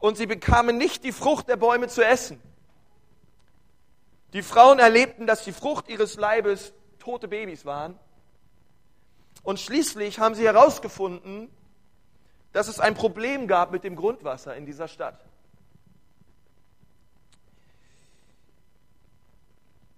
Und 0.00 0.16
sie 0.16 0.26
bekamen 0.26 0.76
nicht 0.76 1.04
die 1.04 1.12
Frucht 1.12 1.48
der 1.48 1.56
Bäume 1.56 1.86
zu 1.86 2.04
essen. 2.04 2.42
Die 4.32 4.42
Frauen 4.42 4.78
erlebten, 4.78 5.26
dass 5.26 5.44
die 5.44 5.52
Frucht 5.52 5.88
ihres 5.88 6.16
Leibes 6.16 6.72
tote 6.98 7.28
Babys 7.28 7.64
waren. 7.64 7.98
Und 9.42 9.60
schließlich 9.60 10.18
haben 10.18 10.34
sie 10.34 10.44
herausgefunden, 10.44 11.50
dass 12.52 12.68
es 12.68 12.80
ein 12.80 12.94
Problem 12.94 13.46
gab 13.46 13.70
mit 13.70 13.84
dem 13.84 13.94
Grundwasser 13.94 14.56
in 14.56 14.66
dieser 14.66 14.88
Stadt. 14.88 15.20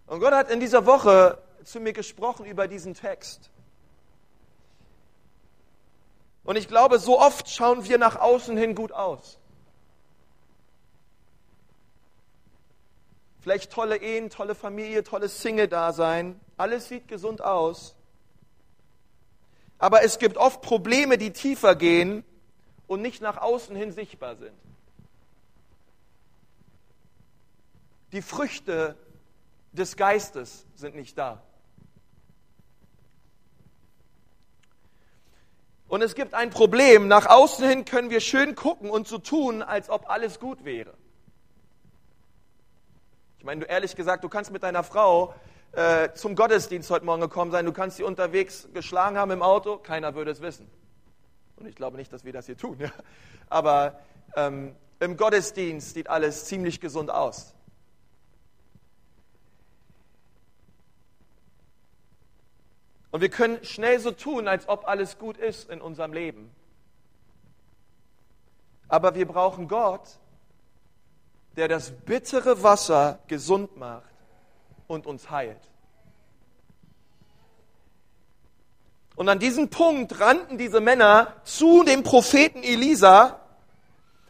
Und 0.06 0.21
Gott 0.21 0.35
hat 0.35 0.50
in 0.50 0.61
dieser 0.61 0.85
Woche 0.85 1.38
zu 1.64 1.80
mir 1.80 1.92
gesprochen 1.92 2.44
über 2.44 2.68
diesen 2.68 2.94
Text. 2.94 3.50
Und 6.44 6.56
ich 6.56 6.68
glaube, 6.68 6.99
so 6.99 7.21
oft 7.21 7.49
schauen 7.49 7.85
wir 7.88 7.99
nach 7.99 8.16
außen 8.16 8.56
hin 8.56 8.75
gut 8.75 8.92
aus. 8.92 9.38
Vielleicht 13.42 13.72
tolle 13.72 13.96
Ehen, 13.96 14.30
tolle 14.30 14.54
Familie, 14.54 15.02
tolles 15.02 15.42
Single-Dasein. 15.42 16.40
Alles 16.56 16.87
sieht 16.87 17.08
gesund 17.08 17.42
aus. 17.42 17.96
Aber 19.78 20.04
es 20.04 20.20
gibt 20.20 20.37
oft 20.37 20.62
Probleme, 20.62 21.18
die 21.18 21.32
tiefer 21.32 21.75
gehen 21.75 22.22
und 22.87 23.02
nicht 23.02 23.20
nach 23.20 23.38
außen 23.38 23.75
hin 23.75 23.90
sichtbar 23.90 24.37
sind. 24.37 24.54
Die 28.12 28.22
Früchte 28.22 28.94
des 29.72 29.96
Geistes 29.96 30.64
sind 30.76 30.94
nicht 30.94 31.18
da. 31.18 31.42
Und 35.88 36.00
es 36.00 36.14
gibt 36.14 36.32
ein 36.32 36.50
Problem. 36.50 37.08
Nach 37.08 37.26
außen 37.26 37.68
hin 37.68 37.84
können 37.84 38.08
wir 38.08 38.20
schön 38.20 38.54
gucken 38.54 38.88
und 38.88 39.08
so 39.08 39.18
tun, 39.18 39.62
als 39.62 39.90
ob 39.90 40.08
alles 40.08 40.38
gut 40.38 40.64
wäre. 40.64 40.94
Ich 43.42 43.44
meine, 43.44 43.62
du 43.62 43.66
ehrlich 43.66 43.96
gesagt, 43.96 44.22
du 44.22 44.28
kannst 44.28 44.52
mit 44.52 44.62
deiner 44.62 44.84
Frau 44.84 45.34
äh, 45.72 46.11
zum 46.14 46.37
Gottesdienst 46.37 46.88
heute 46.92 47.04
Morgen 47.04 47.22
gekommen 47.22 47.50
sein, 47.50 47.66
du 47.66 47.72
kannst 47.72 47.96
sie 47.96 48.04
unterwegs 48.04 48.68
geschlagen 48.72 49.18
haben 49.18 49.32
im 49.32 49.42
Auto, 49.42 49.78
keiner 49.78 50.14
würde 50.14 50.30
es 50.30 50.40
wissen. 50.40 50.70
Und 51.56 51.66
ich 51.66 51.75
glaube 51.75 51.96
nicht, 51.96 52.12
dass 52.12 52.25
wir 52.25 52.32
das 52.32 52.46
hier 52.46 52.56
tun. 52.56 52.76
Ja. 52.78 52.92
Aber 53.49 53.99
ähm, 54.37 54.76
im 55.00 55.16
Gottesdienst 55.16 55.94
sieht 55.94 56.08
alles 56.08 56.44
ziemlich 56.44 56.80
gesund 56.80 57.11
aus. 57.11 57.52
Und 63.11 63.22
wir 63.22 63.28
können 63.28 63.58
schnell 63.64 63.99
so 63.99 64.12
tun, 64.12 64.46
als 64.46 64.68
ob 64.68 64.87
alles 64.87 65.18
gut 65.18 65.37
ist 65.37 65.68
in 65.68 65.80
unserem 65.80 66.12
Leben. 66.12 66.54
Aber 68.87 69.16
wir 69.16 69.26
brauchen 69.26 69.66
Gott, 69.66 70.20
der 71.56 71.68
das 71.68 71.90
bittere 71.90 72.62
Wasser 72.62 73.18
gesund 73.26 73.76
macht 73.76 74.04
und 74.87 75.06
uns 75.06 75.30
heilt. 75.30 75.61
Und 79.14 79.28
an 79.28 79.38
diesem 79.38 79.68
Punkt 79.68 80.21
rannten 80.21 80.59
diese 80.59 80.80
Männer 80.80 81.37
zu 81.44 81.85
dem 81.85 82.02
Propheten 82.02 82.62
Elisa 82.62 83.40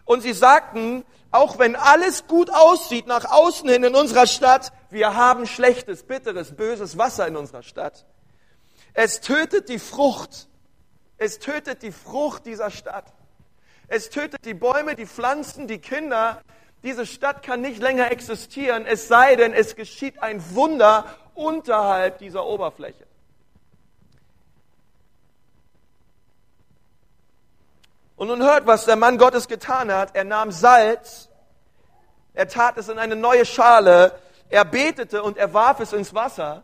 und 0.05 0.23
sie 0.23 0.33
sagten, 0.33 1.05
auch 1.31 1.59
wenn 1.59 1.77
alles 1.77 2.27
gut 2.27 2.53
aussieht 2.53 3.07
nach 3.07 3.25
außen 3.25 3.69
hin 3.69 3.85
in 3.85 3.95
unserer 3.95 4.27
Stadt, 4.27 4.73
wir 4.91 5.17
haben 5.17 5.47
schlechtes, 5.47 6.03
bitteres, 6.03 6.55
böses 6.55 6.99
Wasser 6.99 7.27
in 7.27 7.37
unserer 7.37 7.63
Stadt. 7.63 8.05
Es 8.93 9.21
tötet 9.21 9.69
die 9.69 9.79
Frucht. 9.79 10.49
Es 11.17 11.39
tötet 11.39 11.83
die 11.83 11.93
Frucht 11.93 12.45
dieser 12.45 12.71
Stadt. 12.71 13.15
Es 13.89 14.11
tötet 14.11 14.45
die 14.45 14.55
Bäume, 14.55 14.95
die 14.97 15.07
Pflanzen, 15.07 15.67
die 15.67 15.79
Kinder. 15.79 16.43
Diese 16.83 17.07
Stadt 17.07 17.43
kann 17.43 17.61
nicht 17.61 17.81
länger 17.81 18.11
existieren, 18.11 18.87
es 18.87 19.07
sei 19.07 19.37
denn, 19.37 19.53
es 19.53 19.77
geschieht 19.77 20.23
ein 20.23 20.43
Wunder 20.55 21.05
unterhalb 21.35 22.19
dieser 22.19 22.45
Oberfläche. 22.45 23.07
Und 28.17 28.29
nun 28.29 28.43
hört, 28.43 28.67
was 28.67 28.85
der 28.85 28.97
Mann 28.97 29.19
Gottes 29.19 29.49
getan 29.49 29.93
hat. 29.93 30.15
Er 30.15 30.25
nahm 30.25 30.53
Salz, 30.53 31.29
er 32.35 32.49
tat 32.49 32.77
es 32.79 32.89
in 32.89 32.99
eine 32.99 33.17
neue 33.17 33.45
Schale, 33.45 34.19
er 34.49 34.65
betete 34.65 35.23
und 35.23 35.39
er 35.39 35.53
warf 35.55 35.81
es 35.81 35.93
ins 35.93 36.15
Wasser 36.15 36.63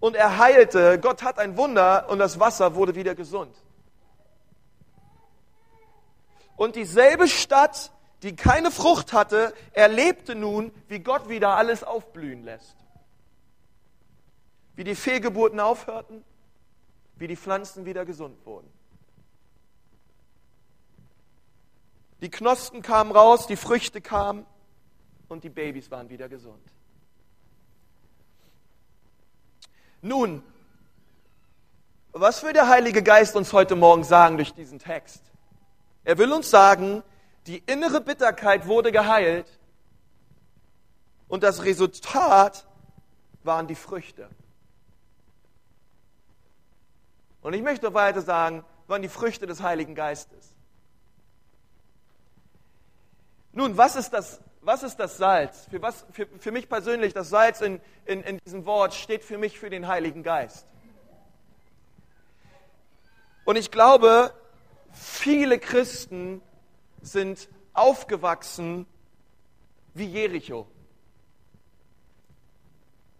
und 0.00 0.16
er 0.16 0.38
heilte. 0.38 0.98
Gott 0.98 1.22
hat 1.22 1.38
ein 1.38 1.56
Wunder 1.56 2.08
und 2.08 2.18
das 2.18 2.40
Wasser 2.40 2.74
wurde 2.74 2.94
wieder 2.94 3.14
gesund. 3.14 3.56
Und 6.56 6.76
dieselbe 6.76 7.28
Stadt, 7.28 7.90
die 8.22 8.36
keine 8.36 8.70
Frucht 8.70 9.12
hatte, 9.12 9.52
erlebte 9.72 10.34
nun, 10.34 10.72
wie 10.88 11.00
Gott 11.00 11.28
wieder 11.28 11.56
alles 11.56 11.82
aufblühen 11.82 12.44
lässt. 12.44 12.76
Wie 14.74 14.84
die 14.84 14.94
Fehlgeburten 14.94 15.60
aufhörten, 15.60 16.24
wie 17.16 17.26
die 17.26 17.36
Pflanzen 17.36 17.84
wieder 17.84 18.04
gesund 18.04 18.46
wurden. 18.46 18.70
Die 22.20 22.30
Knospen 22.30 22.82
kamen 22.82 23.10
raus, 23.10 23.48
die 23.48 23.56
Früchte 23.56 24.00
kamen 24.00 24.46
und 25.28 25.42
die 25.42 25.50
Babys 25.50 25.90
waren 25.90 26.08
wieder 26.08 26.28
gesund. 26.28 26.62
Nun, 30.00 30.42
was 32.12 32.42
will 32.44 32.52
der 32.52 32.68
Heilige 32.68 33.02
Geist 33.02 33.34
uns 33.34 33.52
heute 33.52 33.74
Morgen 33.74 34.04
sagen 34.04 34.36
durch 34.36 34.52
diesen 34.54 34.78
Text? 34.78 35.22
Er 36.04 36.18
will 36.18 36.32
uns 36.32 36.50
sagen, 36.50 37.02
die 37.46 37.58
innere 37.66 38.00
Bitterkeit 38.00 38.66
wurde 38.66 38.92
geheilt 38.92 39.58
und 41.28 41.42
das 41.42 41.64
Resultat 41.64 42.66
waren 43.42 43.66
die 43.66 43.74
Früchte. 43.74 44.28
Und 47.40 47.54
ich 47.54 47.62
möchte 47.62 47.92
weiter 47.94 48.22
sagen, 48.22 48.64
waren 48.86 49.02
die 49.02 49.08
Früchte 49.08 49.46
des 49.46 49.62
Heiligen 49.62 49.94
Geistes. 49.94 50.54
Nun, 53.52 53.76
was 53.76 53.96
ist 53.96 54.10
das 54.10 54.40
was 54.62 54.82
ist 54.84 54.96
das 54.96 55.16
Salz? 55.16 55.66
Für, 55.70 55.82
was, 55.82 56.06
für, 56.12 56.26
für 56.38 56.52
mich 56.52 56.68
persönlich, 56.68 57.12
das 57.12 57.28
Salz 57.28 57.60
in, 57.60 57.80
in, 58.06 58.22
in 58.22 58.38
diesem 58.38 58.64
Wort 58.64 58.94
steht 58.94 59.24
für 59.24 59.36
mich 59.36 59.58
für 59.58 59.70
den 59.70 59.88
Heiligen 59.88 60.22
Geist. 60.22 60.66
Und 63.44 63.56
ich 63.56 63.72
glaube, 63.72 64.32
viele 64.92 65.58
Christen 65.58 66.40
sind 67.02 67.48
aufgewachsen 67.72 68.86
wie 69.94 70.06
Jericho. 70.06 70.66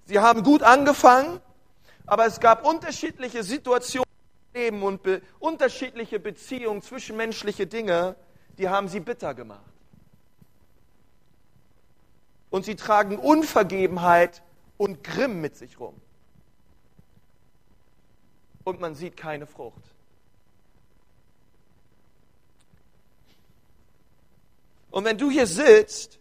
Sie 0.07 0.19
haben 0.19 0.43
gut 0.43 0.62
angefangen, 0.62 1.41
aber 2.07 2.27
es 2.27 2.41
gab 2.41 2.67
unterschiedliche 2.67 3.43
Situationen 3.43 4.09
im 4.53 4.61
Leben 4.61 4.83
und 4.83 5.03
be 5.03 5.23
unterschiedliche 5.39 6.19
Beziehungen, 6.19 6.83
zwischenmenschliche 6.83 7.67
Dinge, 7.67 8.17
die 8.59 8.69
haben 8.69 8.89
sie 8.89 9.01
bitter 9.01 9.35
gemacht. 9.35 9.61
Und 12.51 12.65
sie 12.65 12.77
tragen 12.77 13.19
Unvergebenheit 13.19 14.43
und 14.77 15.03
Grimm 15.03 15.41
mit 15.41 15.57
sich 15.57 15.81
rum. 15.81 15.95
Und 18.65 18.81
man 18.81 18.95
sieht 18.95 19.17
keine 19.17 19.47
Frucht. 19.47 19.92
Und 24.93 25.07
wenn 25.07 25.17
du 25.17 25.31
hier 25.31 25.47
sitzt 25.47 26.19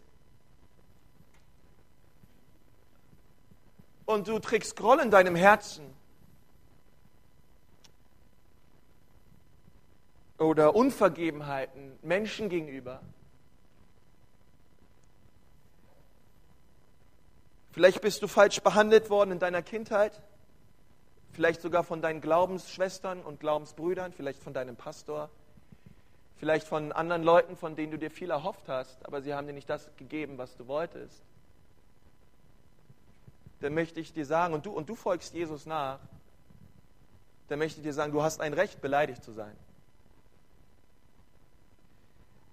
und 4.06 4.30
du 4.30 4.40
trägst 4.40 4.78
Groll 4.78 5.02
in 5.02 5.12
deinem 5.12 5.36
Herzen 5.36 5.94
oder 10.38 10.74
Unvergebenheiten 10.74 12.00
Menschen 12.02 12.48
gegenüber, 12.48 13.02
vielleicht 17.72 18.02
bist 18.02 18.24
du 18.24 18.30
falsch 18.30 18.62
behandelt 18.62 19.10
worden 19.10 19.32
in 19.32 19.40
deiner 19.40 19.62
Kindheit, 19.62 20.24
vielleicht 21.34 21.62
sogar 21.62 21.84
von 21.84 22.02
deinen 22.02 22.22
Glaubensschwestern 22.22 23.22
und 23.22 23.42
Glaubensbrüdern, 23.42 24.14
vielleicht 24.14 24.42
von 24.42 24.54
deinem 24.54 24.78
Pastor, 24.78 25.30
vielleicht 26.42 26.68
von 26.68 26.92
anderen 26.92 27.24
Leuten, 27.24 27.56
von 27.56 27.78
denen 27.78 27.94
du 27.94 27.98
dir 27.98 28.12
viel 28.12 28.32
erhofft 28.32 28.68
hast, 28.68 29.06
aber 29.06 29.22
sie 29.22 29.34
haben 29.34 29.48
dir 29.48 29.54
nicht 29.54 29.70
das 29.70 29.90
gegeben, 29.96 30.38
was 30.38 30.58
du 30.58 30.68
wolltest 30.68 31.24
dann 33.62 33.76
möchte 33.76 34.00
ich 34.00 34.12
dir 34.12 34.26
sagen, 34.26 34.54
und 34.54 34.66
du, 34.66 34.72
und 34.72 34.90
du 34.90 34.96
folgst 34.96 35.34
Jesus 35.34 35.66
nach, 35.66 36.00
dann 37.48 37.60
möchte 37.60 37.80
ich 37.80 37.84
dir 37.84 37.94
sagen, 37.94 38.12
du 38.12 38.22
hast 38.24 38.42
ein 38.42 38.54
Recht, 38.54 38.82
beleidigt 38.82 39.24
zu 39.24 39.32
sein. 39.32 39.56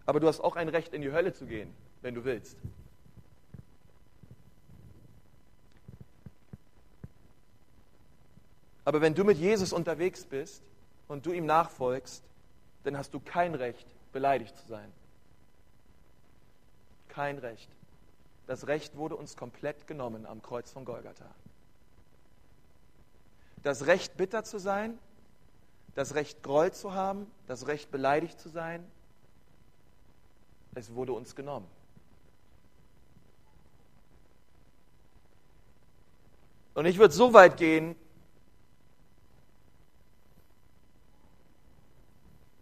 Aber 0.07 0.21
du 0.21 0.28
hast 0.28 0.40
auch 0.40 0.57
ein 0.57 0.68
Recht, 0.68 0.92
in 0.92 1.02
die 1.02 1.11
Hölle 1.11 1.33
zu 1.33 1.47
gehen, 1.47 1.75
wenn 2.02 2.14
du 2.14 2.25
willst. 2.25 2.57
Aber 8.85 9.00
wenn 9.00 9.14
du 9.14 9.25
mit 9.25 9.38
Jesus 9.38 9.73
unterwegs 9.73 10.25
bist 10.25 10.62
und 11.09 11.26
du 11.26 11.33
ihm 11.33 11.47
nachfolgst, 11.47 12.23
dann 12.85 12.97
hast 12.97 13.13
du 13.15 13.21
kein 13.21 13.55
Recht, 13.55 13.87
beleidigt 14.13 14.57
zu 14.57 14.67
sein. 14.67 14.93
Kein 17.09 17.39
Recht. 17.39 17.69
Das 18.47 18.67
Recht 18.67 18.97
wurde 18.97 19.17
uns 19.17 19.37
komplett 19.37 19.87
genommen 19.87 20.25
am 20.25 20.43
Kreuz 20.43 20.71
von 20.71 20.85
Golgatha. 20.85 21.35
Das 23.63 23.87
Recht, 23.87 24.17
bitter 24.17 24.45
zu 24.45 24.59
sein, 24.59 24.99
das 25.95 26.15
Recht, 26.15 26.43
Groll 26.43 26.73
zu 26.73 26.95
haben, 26.95 27.31
das 27.47 27.67
Recht, 27.67 27.91
beleidigt 27.91 28.41
zu 28.41 28.49
sein, 28.49 28.87
es 30.75 30.95
wurde 30.95 31.13
uns 31.13 31.35
genommen. 31.35 31.67
Und 36.75 36.87
ich 36.87 36.99
würde 36.99 37.13
so 37.13 37.35
weit 37.35 37.57
gehen, 37.57 37.97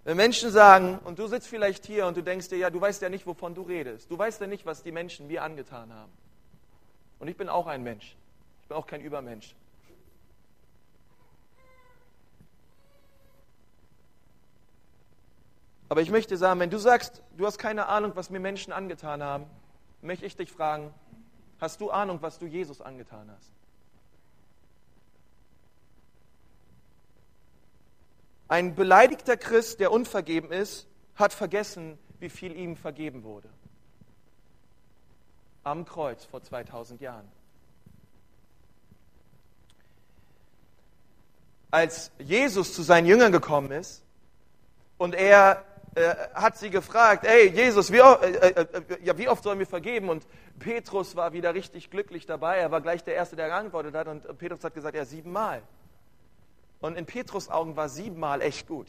Wenn 0.07 0.19
Menschen 0.19 0.53
sagen, 0.53 1.01
und 1.03 1.19
du 1.19 1.27
sitzt 1.27 1.49
vielleicht 1.49 1.85
hier 1.85 2.07
und 2.07 2.17
du 2.17 2.23
denkst 2.23 2.49
dir, 2.49 2.57
ja, 2.57 2.71
du 2.71 2.81
weißt 2.81 3.03
ja 3.03 3.09
nicht, 3.09 3.27
wovon 3.27 3.57
du 3.57 3.63
redest. 3.63 4.09
Du 4.09 4.17
weißt 4.17 4.41
ja 4.41 4.47
nicht, 4.47 4.65
was 4.65 4.85
die 4.85 4.93
Menschen 4.93 5.27
mir 5.27 5.43
angetan 5.43 5.93
haben. 5.93 6.13
Und 7.19 7.27
ich 7.27 7.37
bin 7.37 7.49
auch 7.49 7.67
ein 7.67 7.83
Mensch. 7.83 8.15
Ich 8.63 8.69
bin 8.69 8.77
auch 8.77 8.87
kein 8.87 9.01
Übermensch. 9.01 9.57
Aber 15.89 16.03
ich 16.03 16.11
möchte 16.13 16.37
sagen, 16.37 16.61
wenn 16.61 16.71
du 16.71 16.79
sagst, 16.79 17.21
du 17.37 17.45
hast 17.45 17.59
keine 17.59 17.87
Ahnung, 17.87 18.13
was 18.15 18.31
mir 18.31 18.39
Menschen 18.39 18.73
angetan 18.73 19.25
haben, 19.25 19.47
möchte 20.03 20.25
ich 20.25 20.37
dich 20.37 20.53
fragen, 20.53 20.95
hast 21.61 21.81
du 21.81 21.91
Ahnung, 21.91 22.19
was 22.23 22.39
du 22.39 22.47
Jesus 22.47 22.81
angetan 22.81 23.29
hast? 23.37 23.51
Ein 28.49 28.75
beleidigter 28.75 29.37
Christ, 29.37 29.81
der 29.81 29.91
unvergeben 29.91 30.53
ist, 30.53 30.87
hat 31.17 31.33
vergessen, 31.33 31.99
wie 32.21 32.29
viel 32.29 32.57
ihm 32.57 32.77
vergeben 32.77 33.25
wurde. 33.25 33.49
Am 35.65 35.85
Kreuz 35.85 36.25
vor 36.25 36.43
2000 36.43 37.01
Jahren. 37.01 37.29
Als 41.71 42.13
Jesus 42.19 42.75
zu 42.75 42.83
seinen 42.83 43.07
Jüngern 43.07 43.33
gekommen 43.33 43.73
ist 43.73 44.05
und 44.97 45.15
er 45.15 45.65
äh, 45.97 46.15
hat 46.35 46.57
sie 46.59 46.71
gefragt, 46.71 47.27
hey 47.27 47.49
Jesus, 47.49 47.91
wie, 47.91 47.99
äh, 47.99 48.31
äh, 48.31 48.61
äh, 48.61 48.67
ja, 49.03 49.19
wie 49.19 49.29
oft 49.29 49.43
sollen 49.43 49.59
wir 49.59 49.67
vergeben? 49.67 50.09
Und 50.09 50.27
Petrus 50.59 51.17
war 51.17 51.33
wieder 51.33 51.55
richtig 51.55 51.91
glücklich 51.91 52.27
dabei. 52.27 52.59
Er 52.59 52.71
war 52.71 52.81
gleich 52.81 53.03
der 53.03 53.15
Erste, 53.15 53.35
der 53.35 53.49
geantwortet 53.49 53.95
hat. 53.95 54.07
Und 54.07 54.39
Petrus 54.39 54.63
hat 54.63 54.75
gesagt, 54.75 54.95
ja, 54.95 55.05
siebenmal. 55.05 55.63
Und 56.81 56.97
in 56.97 57.07
Petrus 57.07 57.49
Augen 57.49 57.77
war 57.77 57.89
siebenmal 57.89 58.43
echt 58.43 58.67
gut. 58.67 58.89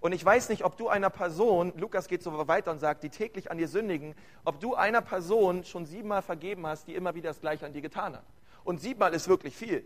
Und 0.00 0.12
ich 0.12 0.24
weiß 0.24 0.48
nicht, 0.48 0.64
ob 0.64 0.76
du 0.76 0.88
einer 0.88 1.10
Person, 1.10 1.72
Lukas 1.76 2.06
geht 2.06 2.22
so 2.22 2.46
weiter 2.46 2.70
und 2.70 2.78
sagt, 2.78 3.02
die 3.02 3.10
täglich 3.10 3.50
an 3.50 3.58
dir 3.58 3.66
sündigen, 3.66 4.14
ob 4.44 4.60
du 4.60 4.74
einer 4.74 5.00
Person 5.02 5.64
schon 5.64 5.86
siebenmal 5.86 6.22
vergeben 6.22 6.66
hast, 6.66 6.86
die 6.86 6.94
immer 6.94 7.14
wieder 7.14 7.30
das 7.30 7.40
Gleiche 7.40 7.66
an 7.66 7.72
dir 7.72 7.82
getan 7.82 8.14
hat. 8.14 8.24
Und 8.62 8.80
siebenmal 8.80 9.12
ist 9.14 9.26
wirklich 9.26 9.56
viel. 9.56 9.84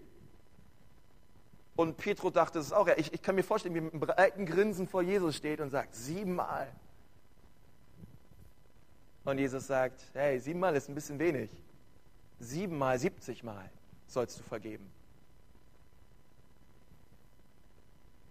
Und 1.76 1.96
Petrus 1.96 2.32
dachte 2.34 2.58
es 2.58 2.72
auch. 2.72 2.86
Ich, 2.96 3.14
ich 3.14 3.22
kann 3.22 3.34
mir 3.34 3.42
vorstellen, 3.42 3.74
wie 3.74 3.78
er 3.78 3.84
mit 3.84 3.94
einem 3.94 4.00
breiten 4.00 4.46
Grinsen 4.46 4.86
vor 4.86 5.02
Jesus 5.02 5.36
steht 5.36 5.60
und 5.60 5.70
sagt, 5.70 5.94
siebenmal. 5.94 6.68
Und 9.24 9.38
Jesus 9.38 9.66
sagt, 9.66 10.02
hey, 10.12 10.38
siebenmal 10.38 10.76
ist 10.76 10.88
ein 10.88 10.94
bisschen 10.94 11.18
wenig. 11.18 11.50
Siebenmal, 12.38 12.98
siebzigmal 12.98 13.70
sollst 14.06 14.40
du 14.40 14.42
vergeben. 14.42 14.90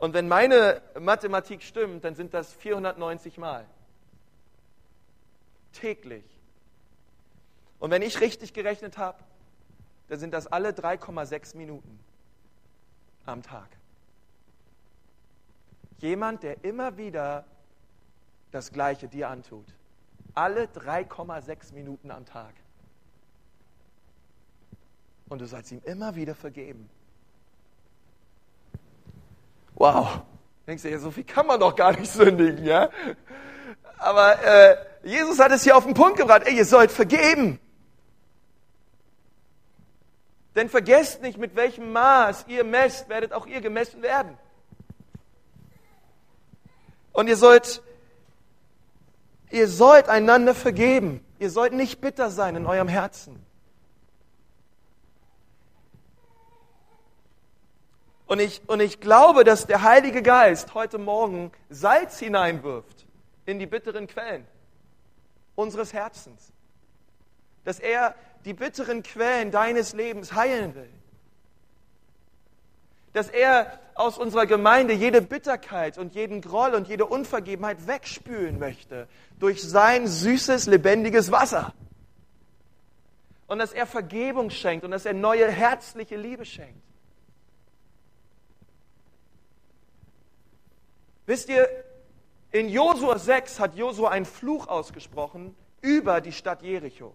Und 0.01 0.15
wenn 0.15 0.27
meine 0.27 0.81
Mathematik 0.99 1.61
stimmt, 1.61 2.03
dann 2.03 2.15
sind 2.15 2.33
das 2.33 2.51
490 2.53 3.37
Mal. 3.37 3.67
Täglich. 5.73 6.25
Und 7.77 7.91
wenn 7.91 8.01
ich 8.01 8.19
richtig 8.19 8.51
gerechnet 8.51 8.97
habe, 8.97 9.19
dann 10.07 10.17
sind 10.17 10.33
das 10.33 10.47
alle 10.47 10.69
3,6 10.69 11.55
Minuten 11.55 11.99
am 13.27 13.43
Tag. 13.43 13.67
Jemand, 15.99 16.41
der 16.41 16.63
immer 16.63 16.97
wieder 16.97 17.45
das 18.49 18.71
Gleiche 18.71 19.07
dir 19.07 19.29
antut. 19.29 19.67
Alle 20.33 20.63
3,6 20.63 21.75
Minuten 21.75 22.09
am 22.09 22.25
Tag. 22.25 22.55
Und 25.29 25.41
du 25.41 25.45
sollst 25.45 25.71
ihm 25.71 25.83
immer 25.85 26.15
wieder 26.15 26.33
vergeben. 26.33 26.89
Wow. 29.75 30.21
Denkst 30.67 30.83
du, 30.83 30.89
ja, 30.89 30.99
so 30.99 31.11
viel 31.11 31.23
kann 31.23 31.47
man 31.47 31.59
doch 31.59 31.75
gar 31.75 31.91
nicht 31.91 32.11
sündigen, 32.11 32.63
ja? 32.63 32.89
Aber 33.97 34.43
äh, 34.43 34.77
Jesus 35.03 35.39
hat 35.39 35.51
es 35.51 35.63
hier 35.63 35.75
auf 35.75 35.85
den 35.85 35.93
Punkt 35.93 36.17
gebracht. 36.17 36.43
Ey, 36.45 36.55
ihr 36.55 36.65
sollt 36.65 36.91
vergeben. 36.91 37.59
Denn 40.55 40.69
vergesst 40.69 41.21
nicht, 41.21 41.37
mit 41.37 41.55
welchem 41.55 41.91
Maß 41.91 42.45
ihr 42.47 42.63
messt, 42.63 43.09
werdet 43.09 43.33
auch 43.33 43.47
ihr 43.47 43.61
gemessen 43.61 44.01
werden. 44.01 44.37
Und 47.13 47.27
ihr 47.27 47.37
sollt, 47.37 47.81
ihr 49.49 49.67
sollt 49.67 50.09
einander 50.09 50.53
vergeben. 50.53 51.25
Ihr 51.39 51.49
sollt 51.49 51.73
nicht 51.73 52.01
bitter 52.01 52.29
sein 52.29 52.55
in 52.55 52.65
eurem 52.65 52.87
Herzen. 52.87 53.45
Und 58.31 58.39
ich, 58.39 58.61
und 58.67 58.79
ich 58.79 59.01
glaube, 59.01 59.43
dass 59.43 59.67
der 59.67 59.81
Heilige 59.81 60.21
Geist 60.21 60.73
heute 60.73 60.97
Morgen 60.97 61.51
Salz 61.69 62.17
hineinwirft 62.17 63.05
in 63.45 63.59
die 63.59 63.65
bitteren 63.65 64.07
Quellen 64.07 64.47
unseres 65.55 65.91
Herzens. 65.91 66.53
Dass 67.65 67.77
er 67.77 68.15
die 68.45 68.53
bitteren 68.53 69.03
Quellen 69.03 69.51
deines 69.51 69.91
Lebens 69.91 70.31
heilen 70.31 70.75
will. 70.75 70.89
Dass 73.11 73.27
er 73.27 73.77
aus 73.95 74.17
unserer 74.17 74.45
Gemeinde 74.45 74.93
jede 74.93 75.21
Bitterkeit 75.21 75.97
und 75.97 76.15
jeden 76.15 76.39
Groll 76.39 76.73
und 76.73 76.87
jede 76.87 77.07
Unvergebenheit 77.07 77.85
wegspülen 77.85 78.59
möchte 78.59 79.09
durch 79.39 79.61
sein 79.61 80.07
süßes, 80.07 80.67
lebendiges 80.67 81.33
Wasser. 81.33 81.73
Und 83.47 83.59
dass 83.59 83.73
er 83.73 83.85
Vergebung 83.85 84.51
schenkt 84.51 84.85
und 84.85 84.91
dass 84.91 85.05
er 85.05 85.13
neue 85.13 85.51
herzliche 85.51 86.15
Liebe 86.15 86.45
schenkt. 86.45 86.90
Wisst 91.25 91.49
ihr, 91.49 91.69
in 92.51 92.67
Josua 92.67 93.17
6 93.17 93.59
hat 93.59 93.75
Josua 93.75 94.09
einen 94.09 94.25
Fluch 94.25 94.67
ausgesprochen 94.67 95.55
über 95.81 96.19
die 96.21 96.31
Stadt 96.31 96.61
Jericho. 96.61 97.13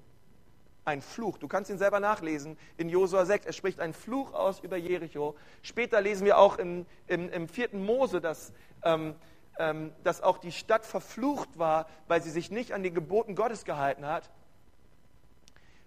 Ein 0.85 1.03
Fluch. 1.03 1.39
Du 1.39 1.49
kannst 1.49 1.71
ihn 1.71 1.79
selber 1.79 2.01
nachlesen 2.01 2.57
in 2.77 2.89
Josua 2.89 3.27
6. 3.27 3.47
Er 3.47 3.53
spricht 3.53 3.81
einen 3.81 3.93
Fluch 3.93 4.33
aus 4.33 4.61
über 4.61 4.77
Jericho. 4.77 5.35
Später 5.63 6.01
lesen 6.01 6.25
wir 6.25 6.39
auch 6.39 6.59
im, 6.59 6.87
im, 7.07 7.29
im 7.31 7.49
vierten 7.49 7.85
Mose, 7.85 8.21
dass, 8.21 8.53
ähm, 8.85 9.17
ähm, 9.59 9.93
dass 10.05 10.23
auch 10.23 10.39
die 10.39 10.53
Stadt 10.53 10.87
verflucht 10.87 11.59
war, 11.59 11.87
weil 12.07 12.23
sie 12.23 12.31
sich 12.31 12.51
nicht 12.51 12.73
an 12.73 12.83
die 12.83 12.93
Geboten 12.93 13.35
Gottes 13.35 13.65
gehalten 13.65 14.07
hat. 14.07 14.31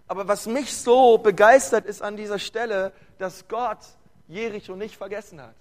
Aber 0.06 0.28
was 0.28 0.46
mich 0.46 0.76
so 0.76 1.18
begeistert 1.18 1.86
ist 1.86 2.02
an 2.02 2.16
dieser 2.16 2.38
Stelle, 2.38 2.92
dass 3.18 3.48
Gott 3.48 3.78
Jericho 4.28 4.76
nicht 4.76 4.96
vergessen 4.96 5.40
hat. 5.40 5.54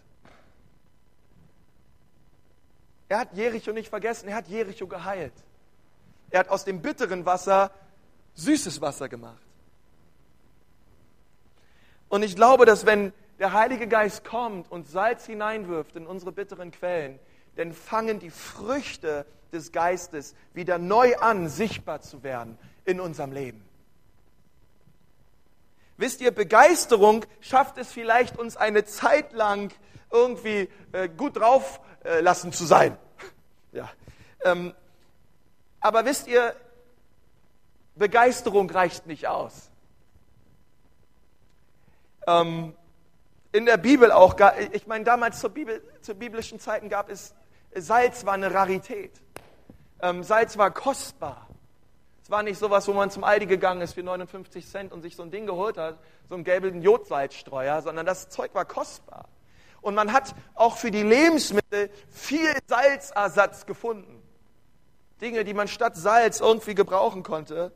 Er 3.09 3.19
hat 3.19 3.33
Jericho 3.33 3.71
nicht 3.71 3.89
vergessen, 3.89 4.29
er 4.29 4.35
hat 4.35 4.47
Jericho 4.47 4.87
geheilt. 4.87 5.33
Er 6.29 6.41
hat 6.41 6.49
aus 6.49 6.63
dem 6.63 6.81
bitteren 6.81 7.25
Wasser 7.25 7.71
süßes 8.35 8.79
Wasser 8.81 9.09
gemacht. 9.09 9.41
Und 12.07 12.23
ich 12.23 12.35
glaube, 12.35 12.65
dass 12.65 12.85
wenn 12.85 13.11
der 13.39 13.53
Heilige 13.53 13.87
Geist 13.87 14.23
kommt 14.23 14.71
und 14.71 14.87
Salz 14.87 15.25
hineinwirft 15.25 15.95
in 15.95 16.05
unsere 16.05 16.31
bitteren 16.31 16.71
Quellen, 16.71 17.19
dann 17.55 17.73
fangen 17.73 18.19
die 18.19 18.29
Früchte 18.29 19.25
des 19.51 19.71
Geistes 19.71 20.35
wieder 20.53 20.77
neu 20.77 21.15
an, 21.17 21.49
sichtbar 21.49 22.01
zu 22.01 22.21
werden 22.21 22.57
in 22.85 22.99
unserem 22.99 23.31
Leben. 23.31 23.63
Wisst 25.97 26.21
ihr, 26.21 26.31
Begeisterung 26.31 27.25
schafft 27.41 27.77
es 27.77 27.91
vielleicht, 27.91 28.37
uns 28.37 28.55
eine 28.55 28.85
Zeit 28.85 29.33
lang 29.33 29.73
irgendwie 30.11 30.69
äh, 30.91 31.09
gut 31.09 31.37
drauf 31.37 31.81
lassen 32.03 32.51
zu 32.51 32.65
sein. 32.65 32.97
Ja. 33.71 33.89
Ähm, 34.43 34.73
aber 35.79 36.05
wisst 36.05 36.27
ihr, 36.27 36.55
Begeisterung 37.95 38.69
reicht 38.69 39.05
nicht 39.05 39.27
aus. 39.27 39.69
Ähm, 42.27 42.73
in 43.51 43.65
der 43.65 43.77
Bibel 43.77 44.11
auch, 44.11 44.35
ich 44.71 44.87
meine, 44.87 45.03
damals 45.03 45.39
zur, 45.39 45.49
Bibel, 45.49 45.81
zu 46.01 46.15
biblischen 46.15 46.59
Zeiten 46.59 46.89
gab 46.89 47.09
es, 47.09 47.33
Salz 47.73 48.25
war 48.25 48.33
eine 48.33 48.53
Rarität. 48.53 49.11
Ähm, 50.01 50.23
Salz 50.23 50.57
war 50.57 50.71
kostbar. 50.71 51.47
Es 52.23 52.29
war 52.29 52.43
nicht 52.43 52.59
sowas, 52.59 52.87
wo 52.87 52.93
man 52.93 53.09
zum 53.09 53.23
Aldi 53.23 53.47
gegangen 53.47 53.81
ist 53.81 53.93
für 53.93 54.03
59 54.03 54.67
Cent 54.67 54.91
und 54.91 55.01
sich 55.01 55.15
so 55.15 55.23
ein 55.23 55.31
Ding 55.31 55.47
geholt 55.47 55.77
hat, 55.77 55.97
so 56.27 56.35
einen 56.35 56.43
gelben 56.43 56.81
Jodsalzstreuer, 56.81 57.81
sondern 57.81 58.05
das 58.05 58.29
Zeug 58.29 58.53
war 58.53 58.65
kostbar. 58.65 59.27
Und 59.81 59.95
man 59.95 60.11
hat 60.11 60.35
auch 60.55 60.77
für 60.77 60.91
die 60.91 61.03
Lebensmittel 61.03 61.89
viel 62.09 62.53
Salzersatz 62.67 63.65
gefunden. 63.65 64.21
Dinge, 65.21 65.43
die 65.43 65.53
man 65.53 65.67
statt 65.67 65.95
Salz 65.95 66.39
irgendwie 66.39 66.75
gebrauchen 66.75 67.23
konnte. 67.23 67.71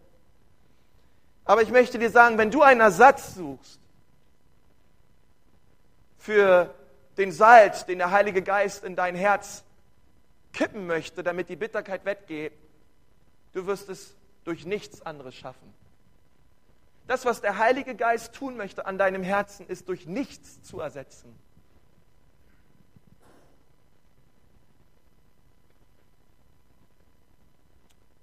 Aber 1.46 1.62
ich 1.62 1.70
möchte 1.70 2.00
dir 2.00 2.10
sagen, 2.10 2.38
wenn 2.38 2.52
du 2.52 2.62
einen 2.62 2.82
Ersatz 2.82 3.36
suchst 3.36 3.80
für 6.18 6.74
den 7.18 7.32
Salz, 7.32 7.86
den 7.86 7.98
der 7.98 8.12
Heilige 8.12 8.42
Geist 8.42 8.84
in 8.84 8.96
dein 8.96 9.16
Herz 9.16 9.64
kippen 10.54 10.88
möchte, 10.88 11.24
damit 11.24 11.50
die 11.50 11.56
Bitterkeit 11.56 12.06
weggeht, 12.06 12.54
du 13.54 13.66
wirst 13.66 13.90
es 13.90 14.16
durch 14.46 14.66
nichts 14.66 15.02
anderes 15.06 15.36
schaffen. 15.36 15.74
Das, 17.08 17.26
was 17.26 17.42
der 17.42 17.58
Heilige 17.58 17.96
Geist 17.96 18.34
tun 18.34 18.56
möchte 18.56 18.86
an 18.86 18.98
deinem 18.98 19.24
Herzen, 19.24 19.68
ist 19.68 19.90
durch 19.90 20.06
nichts 20.06 20.64
zu 20.64 20.80
ersetzen. 20.80 21.38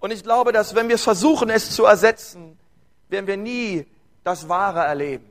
Und 0.01 0.11
ich 0.11 0.23
glaube, 0.23 0.53
dass 0.53 0.75
wenn 0.75 0.89
wir 0.89 0.99
versuchen, 0.99 1.51
es 1.51 1.71
zu 1.71 1.85
ersetzen, 1.85 2.59
werden 3.09 3.27
wir 3.27 3.37
nie 3.37 3.87
das 4.25 4.49
Wahre 4.49 4.81
erleben. 4.81 5.27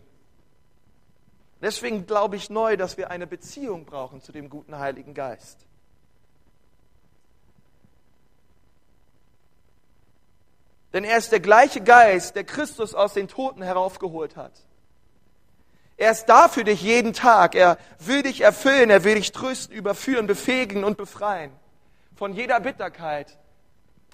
Deswegen 1.61 2.05
glaube 2.05 2.37
ich 2.37 2.49
neu, 2.49 2.77
dass 2.77 2.97
wir 2.97 3.11
eine 3.11 3.27
Beziehung 3.27 3.85
brauchen 3.85 4.21
zu 4.21 4.31
dem 4.31 4.49
guten 4.49 4.79
Heiligen 4.79 5.13
Geist. 5.13 5.57
Denn 10.93 11.03
er 11.03 11.17
ist 11.17 11.31
der 11.31 11.41
gleiche 11.41 11.81
Geist, 11.81 12.35
der 12.35 12.45
Christus 12.45 12.95
aus 12.95 13.13
den 13.13 13.27
Toten 13.27 13.61
heraufgeholt 13.61 14.37
hat. 14.37 14.53
Er 15.97 16.11
ist 16.11 16.25
da 16.25 16.47
für 16.47 16.63
dich 16.63 16.81
jeden 16.81 17.13
Tag. 17.13 17.55
Er 17.55 17.77
will 17.99 18.23
dich 18.23 18.41
erfüllen, 18.41 18.89
er 18.89 19.03
will 19.03 19.15
dich 19.15 19.31
trösten, 19.31 19.75
überführen, 19.75 20.27
befähigen 20.27 20.83
und 20.83 20.97
befreien 20.97 21.51
von 22.19 22.33
jeder 22.33 22.59
Bitterkeit 22.59 23.38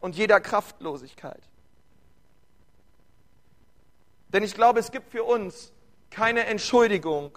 und 0.06 0.16
jeder 0.16 0.40
Kraftlosigkeit. 0.40 1.42
Denn 4.28 4.44
ich 4.44 4.54
glaube, 4.54 4.80
es 4.80 4.92
gibt 4.92 5.10
für 5.10 5.24
uns 5.24 5.74
keine 6.12 6.46
Entschuldigung, 6.46 7.36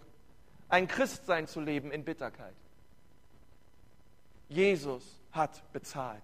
ein 0.68 0.87
Christsein 0.87 1.46
zu 1.46 1.62
leben 1.62 1.90
in 1.90 2.04
Bitterkeit. 2.04 2.52
Jesus 4.50 5.02
hat 5.33 5.62
bezahlt. 5.72 6.22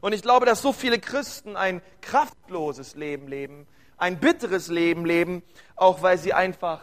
Und 0.00 0.12
ich 0.12 0.22
glaube, 0.22 0.46
dass 0.46 0.62
so 0.62 0.72
viele 0.72 1.00
Christen 1.00 1.56
ein 1.56 1.82
kraftloses 2.02 2.94
Leben 2.94 3.26
leben, 3.26 3.66
ein 3.96 4.20
bitteres 4.20 4.68
Leben 4.68 5.04
leben, 5.04 5.42
auch 5.74 6.02
weil 6.02 6.18
sie 6.18 6.32
einfach 6.32 6.82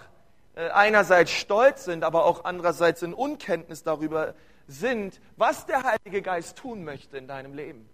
äh, 0.55 0.67
einerseits 0.71 1.31
stolz 1.31 1.85
sind, 1.85 2.03
aber 2.03 2.25
auch 2.25 2.43
andererseits 2.43 3.03
in 3.03 3.13
Unkenntnis 3.13 3.83
darüber 3.83 4.35
sind, 4.67 5.19
was 5.37 5.65
der 5.65 5.83
Heilige 5.83 6.21
Geist 6.21 6.57
tun 6.57 6.83
möchte 6.83 7.17
in 7.17 7.27
deinem 7.27 7.53
Leben. 7.53 7.89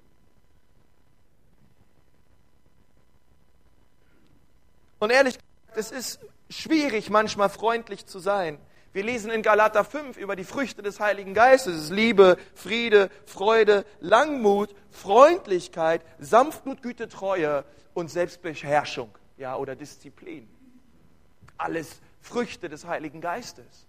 Und 5.00 5.10
ehrlich 5.10 5.38
gesagt, 5.38 5.78
es 5.78 5.92
ist 5.92 6.20
schwierig, 6.50 7.10
manchmal 7.10 7.50
freundlich 7.50 8.06
zu 8.06 8.20
sein. 8.20 8.60
Wir 8.94 9.04
lesen 9.04 9.32
in 9.32 9.42
Galater 9.42 9.86
5 9.86 10.18
über 10.18 10.36
die 10.36 10.44
Früchte 10.44 10.82
des 10.82 11.00
Heiligen 11.00 11.34
Geistes. 11.34 11.90
Liebe, 11.90 12.38
Friede, 12.54 13.10
Freude, 13.26 13.86
Langmut, 14.02 14.76
Freundlichkeit, 14.90 16.02
Sanftmut, 16.20 16.82
Güte, 16.82 17.08
Treue 17.08 17.64
und 17.94 18.12
Selbstbeherrschung 18.12 19.18
ja, 19.38 19.56
oder 19.56 19.76
Disziplin. 19.76 20.48
Alles 21.58 22.02
Früchte 22.20 22.68
des 22.68 22.86
Heiligen 22.86 23.22
Geistes. 23.22 23.88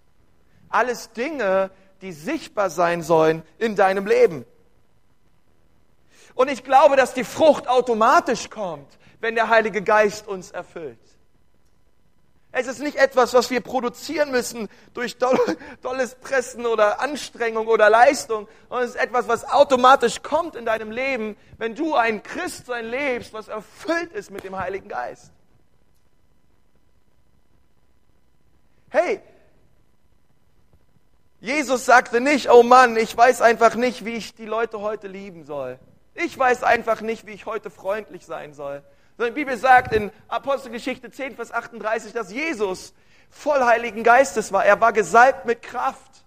Alles 0.68 1.12
Dinge, 1.12 1.70
die 2.02 2.12
sichtbar 2.12 2.68
sein 2.68 3.02
sollen 3.02 3.42
in 3.58 3.76
deinem 3.76 4.06
Leben. 4.06 4.44
Und 6.34 6.50
ich 6.50 6.64
glaube, 6.64 6.96
dass 6.96 7.14
die 7.14 7.24
Frucht 7.24 7.68
automatisch 7.68 8.50
kommt, 8.50 8.98
wenn 9.20 9.34
der 9.34 9.48
Heilige 9.48 9.82
Geist 9.82 10.26
uns 10.26 10.50
erfüllt. 10.50 10.98
Es 12.54 12.66
ist 12.66 12.80
nicht 12.80 12.96
etwas, 12.96 13.32
was 13.32 13.48
wir 13.48 13.62
produzieren 13.62 14.30
müssen 14.30 14.68
durch 14.92 15.16
tolles 15.16 16.14
Pressen 16.16 16.66
oder 16.66 17.00
Anstrengung 17.00 17.66
oder 17.66 17.88
Leistung, 17.88 18.46
sondern 18.68 18.88
es 18.88 18.94
ist 18.94 19.00
etwas, 19.00 19.26
was 19.26 19.44
automatisch 19.48 20.22
kommt 20.22 20.54
in 20.54 20.66
deinem 20.66 20.90
Leben, 20.90 21.36
wenn 21.56 21.74
du 21.74 21.94
ein 21.94 22.22
Christsein 22.22 22.84
lebst, 22.84 23.32
was 23.32 23.48
erfüllt 23.48 24.12
ist 24.12 24.30
mit 24.30 24.44
dem 24.44 24.58
Heiligen 24.58 24.88
Geist. 24.88 25.32
Hey, 28.90 29.22
Jesus 31.42 31.84
sagte 31.84 32.20
nicht, 32.20 32.48
oh 32.48 32.62
Mann, 32.62 32.96
ich 32.96 33.16
weiß 33.16 33.42
einfach 33.42 33.74
nicht, 33.74 34.04
wie 34.04 34.14
ich 34.14 34.36
die 34.36 34.46
Leute 34.46 34.80
heute 34.80 35.08
lieben 35.08 35.42
soll. 35.42 35.76
Ich 36.14 36.38
weiß 36.38 36.62
einfach 36.62 37.00
nicht, 37.00 37.26
wie 37.26 37.32
ich 37.32 37.46
heute 37.46 37.68
freundlich 37.68 38.24
sein 38.24 38.54
soll. 38.54 38.84
Die 39.18 39.28
Bibel 39.32 39.56
sagt 39.56 39.92
in 39.92 40.12
Apostelgeschichte 40.28 41.10
10, 41.10 41.34
Vers 41.34 41.50
38, 41.50 42.12
dass 42.12 42.30
Jesus 42.30 42.94
voll 43.28 43.58
Heiligen 43.58 44.04
Geistes 44.04 44.52
war. 44.52 44.64
Er 44.64 44.80
war 44.80 44.92
gesalbt 44.92 45.44
mit 45.44 45.62
Kraft. 45.62 46.24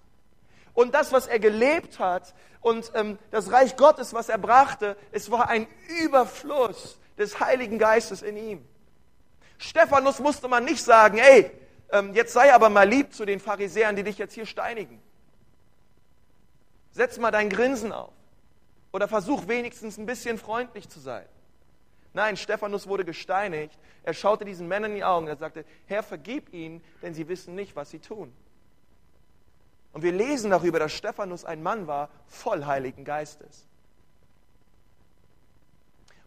Und 0.73 0.93
das, 0.93 1.13
was 1.13 1.27
er 1.27 1.39
gelebt 1.39 1.97
hat 1.99 2.33
und 2.59 2.91
ähm, 2.93 3.17
das 3.31 3.53
Reich 3.53 3.77
Gottes, 3.77 4.13
was 4.13 4.27
er 4.27 4.37
brachte, 4.37 4.97
es 5.13 5.31
war 5.31 5.47
ein 5.47 5.65
Überfluss 6.03 6.99
des 7.17 7.39
Heiligen 7.39 7.79
Geistes 7.79 8.21
in 8.21 8.35
ihm. 8.35 8.67
Stephanus 9.59 10.19
musste 10.19 10.49
man 10.49 10.65
nicht 10.65 10.83
sagen, 10.83 11.19
ey, 11.19 11.49
ähm, 11.93 12.13
jetzt 12.13 12.33
sei 12.33 12.53
aber 12.53 12.67
mal 12.67 12.89
lieb 12.89 13.13
zu 13.13 13.23
den 13.23 13.39
Pharisäern, 13.39 13.95
die 13.95 14.03
dich 14.03 14.17
jetzt 14.17 14.33
hier 14.33 14.45
steinigen. 14.45 15.01
Setz 16.95 17.17
mal 17.17 17.31
dein 17.31 17.49
Grinsen 17.49 17.91
auf. 17.91 18.13
Oder 18.93 19.09
versuch 19.09 19.49
wenigstens 19.49 19.97
ein 19.97 20.05
bisschen 20.05 20.37
freundlich 20.37 20.87
zu 20.87 21.01
sein. 21.01 21.25
Nein, 22.13 22.37
Stephanus 22.37 22.87
wurde 22.87 23.03
gesteinigt. 23.03 23.77
Er 24.03 24.13
schaute 24.13 24.45
diesen 24.45 24.69
Männern 24.69 24.91
in 24.91 24.97
die 24.97 25.03
Augen. 25.03 25.27
Er 25.27 25.35
sagte, 25.35 25.65
Herr, 25.87 26.03
vergib 26.03 26.53
ihnen, 26.53 26.81
denn 27.01 27.13
sie 27.13 27.27
wissen 27.27 27.53
nicht, 27.53 27.75
was 27.75 27.89
sie 27.89 27.99
tun. 27.99 28.33
Und 29.91 30.03
wir 30.03 30.13
lesen 30.13 30.51
darüber, 30.51 30.79
dass 30.79 30.93
Stephanus 30.93 31.43
ein 31.43 31.61
Mann 31.61 31.85
war, 31.85 32.09
voll 32.27 32.63
Heiligen 32.63 33.03
Geistes. 33.03 33.67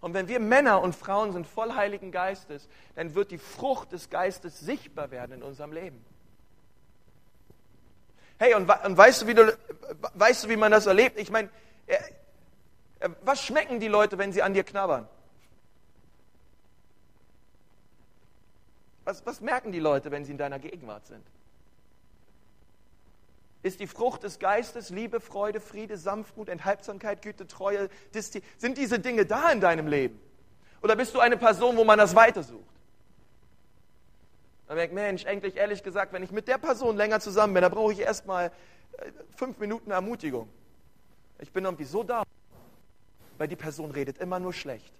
Und 0.02 0.12
wenn 0.12 0.28
wir 0.28 0.38
Männer 0.38 0.82
und 0.82 0.94
Frauen 0.94 1.32
sind 1.32 1.46
voll 1.46 1.72
Heiligen 1.72 2.12
Geistes, 2.12 2.68
dann 2.94 3.14
wird 3.14 3.30
die 3.30 3.38
Frucht 3.38 3.92
des 3.92 4.10
Geistes 4.10 4.60
sichtbar 4.60 5.10
werden 5.10 5.32
in 5.32 5.42
unserem 5.42 5.72
Leben. 5.72 6.04
Hey, 8.38 8.54
und, 8.54 8.70
und 8.70 8.96
weißt, 8.96 9.22
du, 9.22 9.26
wie 9.26 9.34
du, 9.34 9.58
weißt 10.14 10.44
du, 10.44 10.48
wie 10.48 10.56
man 10.56 10.70
das 10.70 10.86
erlebt? 10.86 11.18
Ich 11.18 11.30
meine, 11.30 11.48
äh, 11.86 11.96
äh, 13.00 13.08
was 13.22 13.42
schmecken 13.42 13.80
die 13.80 13.88
Leute, 13.88 14.18
wenn 14.18 14.32
sie 14.32 14.42
an 14.42 14.54
dir 14.54 14.64
knabbern? 14.64 15.08
Was, 19.04 19.24
was 19.26 19.40
merken 19.40 19.72
die 19.72 19.80
Leute, 19.80 20.10
wenn 20.10 20.24
sie 20.24 20.32
in 20.32 20.38
deiner 20.38 20.58
Gegenwart 20.58 21.06
sind? 21.06 21.24
Ist 23.62 23.80
die 23.80 23.86
Frucht 23.86 24.22
des 24.22 24.38
Geistes 24.38 24.90
Liebe, 24.90 25.20
Freude, 25.20 25.60
Friede, 25.60 25.96
Sanftmut, 25.96 26.48
Enthaltsamkeit, 26.48 27.22
Güte, 27.22 27.46
Treue, 27.48 27.88
Diszi 28.14 28.42
sind 28.56 28.78
diese 28.78 29.00
Dinge 29.00 29.26
da 29.26 29.50
in 29.50 29.60
deinem 29.60 29.88
Leben? 29.88 30.20
Oder 30.80 30.94
bist 30.94 31.14
du 31.14 31.20
eine 31.20 31.36
Person, 31.36 31.76
wo 31.76 31.84
man 31.84 31.98
das 31.98 32.14
weitersucht? 32.14 32.67
Man 34.68 34.76
merkt, 34.76 34.92
Mensch, 34.92 35.24
eigentlich 35.24 35.56
ehrlich 35.56 35.82
gesagt, 35.82 36.12
wenn 36.12 36.22
ich 36.22 36.30
mit 36.30 36.46
der 36.46 36.58
Person 36.58 36.96
länger 36.96 37.20
zusammen 37.20 37.54
bin, 37.54 37.62
dann 37.62 37.72
brauche 37.72 37.92
ich 37.92 38.00
erstmal 38.00 38.52
äh, 38.98 39.10
fünf 39.34 39.58
Minuten 39.58 39.90
Ermutigung. 39.90 40.48
Ich 41.38 41.50
bin 41.50 41.64
irgendwie 41.64 41.84
so 41.84 42.02
da, 42.02 42.22
weil 43.38 43.48
die 43.48 43.56
Person 43.56 43.90
redet 43.90 44.18
immer 44.18 44.38
nur 44.38 44.52
schlecht. 44.52 44.92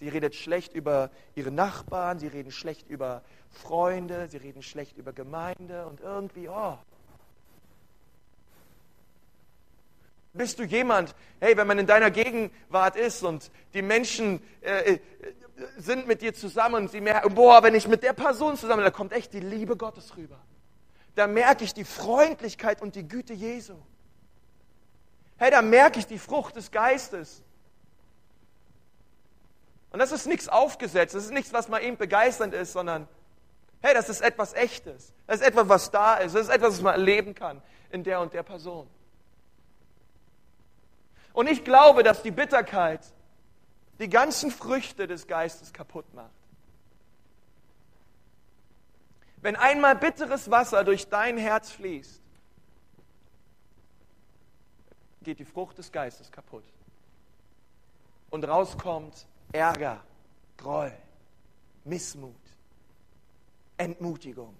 Sie 0.00 0.08
redet 0.08 0.34
schlecht 0.34 0.74
über 0.74 1.10
ihre 1.36 1.52
Nachbarn, 1.52 2.18
sie 2.18 2.26
reden 2.26 2.50
schlecht 2.50 2.88
über 2.90 3.22
Freunde, 3.50 4.26
sie 4.28 4.38
reden 4.38 4.62
schlecht 4.62 4.96
über 4.96 5.12
Gemeinde 5.12 5.86
und 5.86 6.00
irgendwie, 6.00 6.48
oh. 6.48 6.76
Bist 10.34 10.58
du 10.58 10.64
jemand, 10.64 11.14
hey, 11.40 11.56
wenn 11.56 11.66
man 11.66 11.78
in 11.78 11.86
deiner 11.86 12.10
Gegenwart 12.10 12.96
ist 12.96 13.22
und 13.22 13.50
die 13.72 13.82
Menschen 13.82 14.42
äh, 14.60 14.94
äh 14.94 14.98
sind 15.76 16.08
mit 16.08 16.20
dir 16.20 16.34
zusammen 16.34 16.74
und 16.74 16.90
sie 16.90 17.00
merken, 17.00 17.32
boah, 17.32 17.62
wenn 17.62 17.76
ich 17.76 17.86
mit 17.86 18.02
der 18.02 18.12
Person 18.12 18.56
zusammen, 18.56 18.78
bin, 18.78 18.84
da 18.84 18.90
kommt 18.90 19.12
echt 19.12 19.32
die 19.32 19.38
Liebe 19.38 19.76
Gottes 19.76 20.16
rüber. 20.16 20.40
Da 21.14 21.28
merke 21.28 21.62
ich 21.62 21.72
die 21.72 21.84
Freundlichkeit 21.84 22.82
und 22.82 22.96
die 22.96 23.06
Güte 23.06 23.34
Jesu. 23.34 23.76
Hey, 25.36 25.52
da 25.52 25.62
merke 25.62 26.00
ich 26.00 26.08
die 26.08 26.18
Frucht 26.18 26.56
des 26.56 26.72
Geistes. 26.72 27.42
Und 29.90 30.00
das 30.00 30.10
ist 30.10 30.26
nichts 30.26 30.48
aufgesetzt, 30.48 31.14
das 31.14 31.24
ist 31.24 31.32
nichts, 31.32 31.52
was 31.52 31.68
mal 31.68 31.80
eben 31.80 31.96
begeisternd 31.96 32.52
ist, 32.52 32.72
sondern 32.72 33.06
hey, 33.80 33.94
das 33.94 34.08
ist 34.08 34.22
etwas 34.22 34.54
Echtes. 34.54 35.12
Das 35.26 35.36
ist 35.36 35.46
etwas, 35.46 35.68
was 35.68 35.90
da 35.90 36.16
ist. 36.16 36.34
Das 36.34 36.42
ist 36.42 36.48
etwas, 36.48 36.72
was 36.72 36.80
man 36.80 36.94
erleben 36.94 37.34
kann 37.34 37.62
in 37.90 38.02
der 38.02 38.20
und 38.20 38.32
der 38.32 38.42
Person. 38.42 38.88
Und 41.34 41.48
ich 41.48 41.64
glaube, 41.64 42.02
dass 42.02 42.22
die 42.22 42.30
Bitterkeit 42.30 43.00
die 43.98 44.08
ganzen 44.08 44.50
Früchte 44.50 45.06
des 45.06 45.26
Geistes 45.26 45.72
kaputt 45.72 46.06
macht. 46.14 46.30
Wenn 49.42 49.56
einmal 49.56 49.96
bitteres 49.96 50.50
Wasser 50.50 50.84
durch 50.84 51.08
dein 51.08 51.36
Herz 51.36 51.70
fließt, 51.72 52.22
geht 55.22 55.38
die 55.38 55.44
Frucht 55.44 55.76
des 55.76 55.90
Geistes 55.92 56.30
kaputt. 56.30 56.64
Und 58.30 58.44
rauskommt 58.44 59.26
Ärger, 59.52 60.00
Groll, 60.56 60.92
Missmut, 61.84 62.34
Entmutigung, 63.76 64.54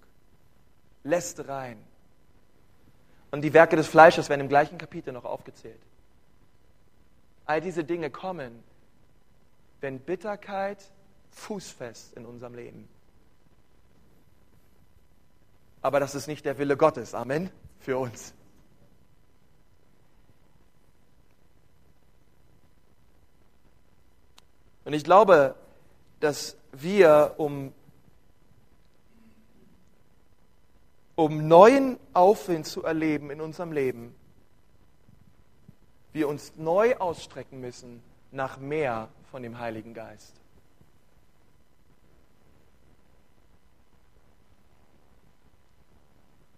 Lästereien. 1.03 1.79
Und 3.31 3.41
die 3.41 3.53
Werke 3.53 3.75
des 3.75 3.87
Fleisches 3.87 4.29
werden 4.29 4.41
im 4.41 4.49
gleichen 4.49 4.77
Kapitel 4.77 5.13
noch 5.13 5.25
aufgezählt. 5.25 5.81
All 7.45 7.61
diese 7.61 7.83
Dinge 7.83 8.09
kommen, 8.09 8.63
wenn 9.81 9.99
Bitterkeit 9.99 10.91
fußfest 11.31 12.13
in 12.13 12.25
unserem 12.25 12.55
Leben. 12.55 12.87
Aber 15.81 15.99
das 15.99 16.15
ist 16.15 16.27
nicht 16.27 16.45
der 16.45 16.57
Wille 16.57 16.77
Gottes. 16.77 17.13
Amen. 17.13 17.51
Für 17.79 17.99
uns. 17.99 18.33
Und 24.85 24.93
ich 24.93 25.03
glaube, 25.03 25.55
dass 26.19 26.57
wir, 26.71 27.35
um, 27.37 27.73
um 31.15 31.47
neuen 31.47 31.99
Aufwind 32.13 32.67
zu 32.67 32.83
erleben 32.83 33.31
in 33.31 33.41
unserem 33.41 33.71
Leben, 33.71 34.15
wir 36.15 36.29
uns 36.29 36.53
neu 36.55 36.95
ausstrecken 36.95 37.59
müssen 37.59 38.01
nach 38.31 38.57
mehr 38.57 39.09
von 39.29 39.43
dem 39.43 39.59
Heiligen 39.59 39.93
Geist. 39.93 40.33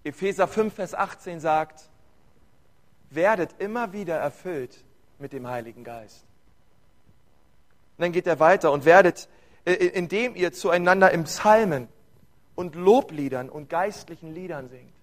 Epheser 0.04 0.48
5, 0.48 0.74
Vers 0.74 0.93
18 0.93 1.39
sagt, 1.39 1.89
werdet 3.10 3.56
immer 3.60 3.93
wieder 3.93 4.15
erfüllt 4.15 4.84
mit 5.17 5.34
dem 5.34 5.48
Heiligen 5.48 5.84
Geist. 5.84 6.24
Und 7.98 8.04
dann 8.04 8.12
geht 8.12 8.28
er 8.28 8.39
weiter 8.39 8.72
und 8.72 8.86
werdet, 8.86 9.28
äh, 9.65 9.74
indem 9.74 10.36
ihr 10.36 10.54
zueinander 10.54 11.12
im 11.12 11.24
Psalmen 11.24 11.88
und 12.56 12.76
Lobliedern 12.76 13.50
und 13.50 13.70
geistlichen 13.70 14.34
Liedern 14.34 14.70
singt. 14.70 14.96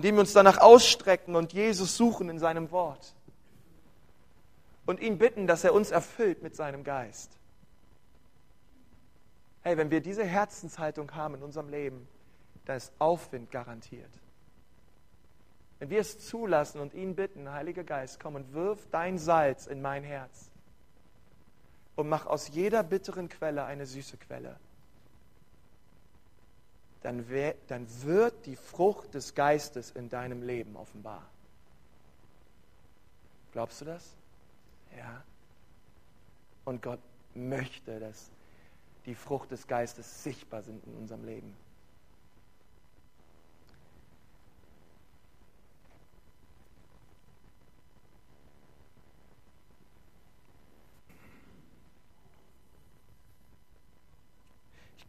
Indem 0.00 0.14
wir 0.14 0.20
uns 0.20 0.32
danach 0.32 0.56
ausstrecken 0.56 1.36
und 1.36 1.52
Jesus 1.52 1.98
suchen 1.98 2.30
in 2.30 2.38
seinem 2.38 2.70
Wort. 2.70 3.14
Und 4.86 4.98
ihn 4.98 5.18
bitten, 5.18 5.46
dass 5.46 5.62
er 5.62 5.74
uns 5.74 5.90
erfüllt 5.90 6.42
mit 6.42 6.56
seinem 6.56 6.84
Geist. 6.84 7.30
Hey, 9.60 9.76
wenn 9.76 9.90
wir 9.90 10.00
diese 10.00 10.24
Herzenshaltung 10.24 11.14
haben 11.14 11.34
in 11.34 11.42
unserem 11.42 11.68
Leben, 11.68 12.08
dann 12.64 12.78
ist 12.78 12.94
Aufwind 12.98 13.50
garantiert. 13.50 14.08
Wenn 15.80 15.90
wir 15.90 16.00
es 16.00 16.18
zulassen 16.18 16.80
und 16.80 16.94
ihn 16.94 17.14
bitten, 17.14 17.52
Heiliger 17.52 17.84
Geist, 17.84 18.20
komm 18.20 18.36
und 18.36 18.54
wirf 18.54 18.88
dein 18.90 19.18
Salz 19.18 19.66
in 19.66 19.82
mein 19.82 20.02
Herz 20.02 20.50
und 21.96 22.08
mach 22.08 22.24
aus 22.24 22.48
jeder 22.48 22.82
bitteren 22.82 23.28
Quelle 23.28 23.66
eine 23.66 23.84
süße 23.84 24.16
Quelle, 24.16 24.56
dann, 27.02 27.24
dann 27.68 28.02
wird 28.02 28.46
die 28.46 28.56
Frucht 28.56 29.14
des 29.14 29.34
Geistes 29.34 29.90
in 29.90 30.08
deinem 30.08 30.42
Leben 30.42 30.76
offenbar. 30.76 31.22
Glaubst 33.52 33.80
du 33.80 33.84
das? 33.86 34.12
Ja. 34.96 35.22
Und 36.64 36.82
Gott 36.82 37.00
möchte, 37.34 37.98
dass 37.98 38.30
die 39.06 39.14
Frucht 39.14 39.50
des 39.50 39.66
Geistes 39.66 40.22
sichtbar 40.22 40.62
sind 40.62 40.84
in 40.84 40.94
unserem 40.94 41.24
Leben. 41.24 41.56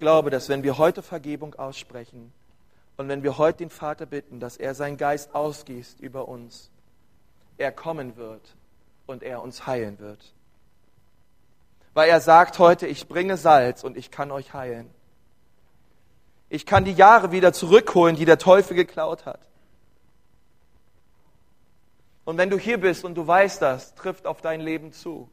Glaube, 0.01 0.31
dass 0.31 0.49
wenn 0.49 0.63
wir 0.63 0.77
heute 0.77 1.01
Vergebung 1.01 1.55
aussprechen 1.55 2.33
und 2.97 3.07
wenn 3.07 3.23
wir 3.23 3.37
heute 3.37 3.59
den 3.59 3.69
Vater 3.69 4.05
bitten, 4.05 4.41
dass 4.41 4.57
er 4.57 4.75
seinen 4.75 4.97
Geist 4.97 5.33
ausgießt 5.33 6.01
über 6.01 6.27
uns, 6.27 6.69
er 7.57 7.71
kommen 7.71 8.17
wird 8.17 8.55
und 9.05 9.23
er 9.23 9.41
uns 9.41 9.67
heilen 9.67 9.99
wird. 9.99 10.33
Weil 11.93 12.09
er 12.09 12.19
sagt 12.19 12.57
heute, 12.57 12.87
ich 12.87 13.07
bringe 13.07 13.37
Salz 13.37 13.83
und 13.83 13.95
ich 13.95 14.11
kann 14.11 14.31
euch 14.31 14.53
heilen. 14.53 14.89
Ich 16.49 16.65
kann 16.65 16.83
die 16.83 16.93
Jahre 16.93 17.31
wieder 17.31 17.53
zurückholen, 17.53 18.15
die 18.15 18.25
der 18.25 18.39
Teufel 18.39 18.75
geklaut 18.75 19.25
hat. 19.25 19.39
Und 22.25 22.37
wenn 22.37 22.49
du 22.49 22.57
hier 22.57 22.79
bist 22.79 23.05
und 23.05 23.15
du 23.15 23.25
weißt 23.27 23.61
das, 23.61 23.93
trifft 23.93 24.25
auf 24.25 24.41
dein 24.41 24.61
Leben 24.61 24.93
zu, 24.93 25.29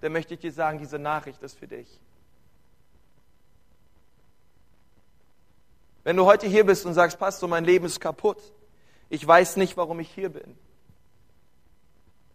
dann 0.00 0.12
möchte 0.12 0.34
ich 0.34 0.40
dir 0.40 0.52
sagen, 0.52 0.78
diese 0.78 0.98
Nachricht 0.98 1.42
ist 1.42 1.58
für 1.58 1.68
dich. 1.68 2.00
Wenn 6.02 6.16
du 6.16 6.24
heute 6.24 6.46
hier 6.46 6.64
bist 6.64 6.86
und 6.86 6.94
sagst, 6.94 7.18
Pastor, 7.18 7.48
mein 7.48 7.64
Leben 7.64 7.84
ist 7.84 8.00
kaputt, 8.00 8.38
ich 9.08 9.26
weiß 9.26 9.56
nicht, 9.56 9.76
warum 9.76 10.00
ich 10.00 10.10
hier 10.10 10.30
bin, 10.30 10.56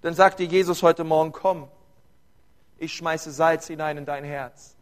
dann 0.01 0.13
sagt 0.13 0.39
dir 0.39 0.45
Jesus 0.45 0.83
heute 0.83 1.03
Morgen, 1.03 1.31
komm, 1.31 1.67
ich 2.77 2.93
schmeiße 2.93 3.31
Salz 3.31 3.67
hinein 3.67 3.97
in 3.97 4.05
dein 4.05 4.23
Herz. 4.23 4.75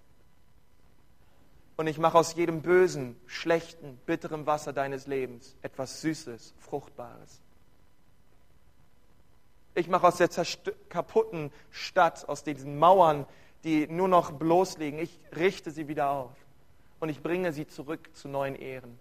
Und 1.77 1.87
ich 1.87 1.97
mache 1.97 2.17
aus 2.17 2.35
jedem 2.35 2.61
bösen, 2.61 3.15
schlechten, 3.25 3.97
bitteren 4.05 4.45
Wasser 4.45 4.73
deines 4.73 5.07
Lebens 5.07 5.55
etwas 5.61 6.01
Süßes, 6.01 6.53
Fruchtbares. 6.59 7.41
Ich 9.75 9.87
mache 9.87 10.07
aus 10.07 10.17
der 10.17 10.29
kaputten 10.89 11.51
Stadt, 11.71 12.27
aus 12.27 12.43
diesen 12.43 12.77
Mauern, 12.77 13.25
die 13.63 13.87
nur 13.87 14.07
noch 14.07 14.31
bloß 14.31 14.77
liegen, 14.77 14.99
ich 14.99 15.19
richte 15.35 15.71
sie 15.71 15.87
wieder 15.87 16.09
auf 16.09 16.42
und 17.03 17.09
ich 17.09 17.21
bringe 17.21 17.51
sie 17.51 17.67
zurück 17.67 18.15
zu 18.15 18.29
neuen 18.29 18.55
Ehren. 18.55 18.97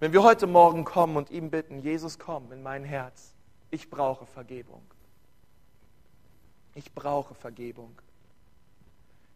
Wenn 0.00 0.14
wir 0.14 0.22
heute 0.22 0.46
Morgen 0.46 0.86
kommen 0.86 1.18
und 1.18 1.28
ihm 1.28 1.50
bitten, 1.50 1.82
Jesus, 1.82 2.18
komm 2.18 2.50
in 2.50 2.62
mein 2.62 2.84
Herz, 2.84 3.34
ich 3.70 3.90
brauche 3.90 4.24
Vergebung. 4.24 4.80
Ich 6.74 6.90
brauche 6.94 7.34
Vergebung. 7.34 7.94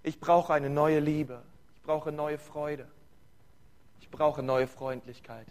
Ich 0.03 0.19
brauche 0.19 0.55
eine 0.55 0.71
neue 0.71 1.01
Liebe. 1.01 1.43
Ich 1.75 1.83
brauche 1.83 2.13
neue 2.13 2.39
Freude. 2.39 2.89
Ich 4.01 4.09
brauche 4.09 4.43
neue 4.43 4.67
Freundlichkeit. 4.67 5.49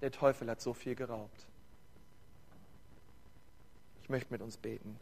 Der 0.00 0.12
Teufel 0.12 0.48
hat 0.48 0.62
so 0.62 0.72
viel 0.72 0.94
geraubt. 0.94 1.46
Ich 4.02 4.08
möchte 4.08 4.32
mit 4.32 4.40
uns 4.40 4.56
beten. 4.56 4.98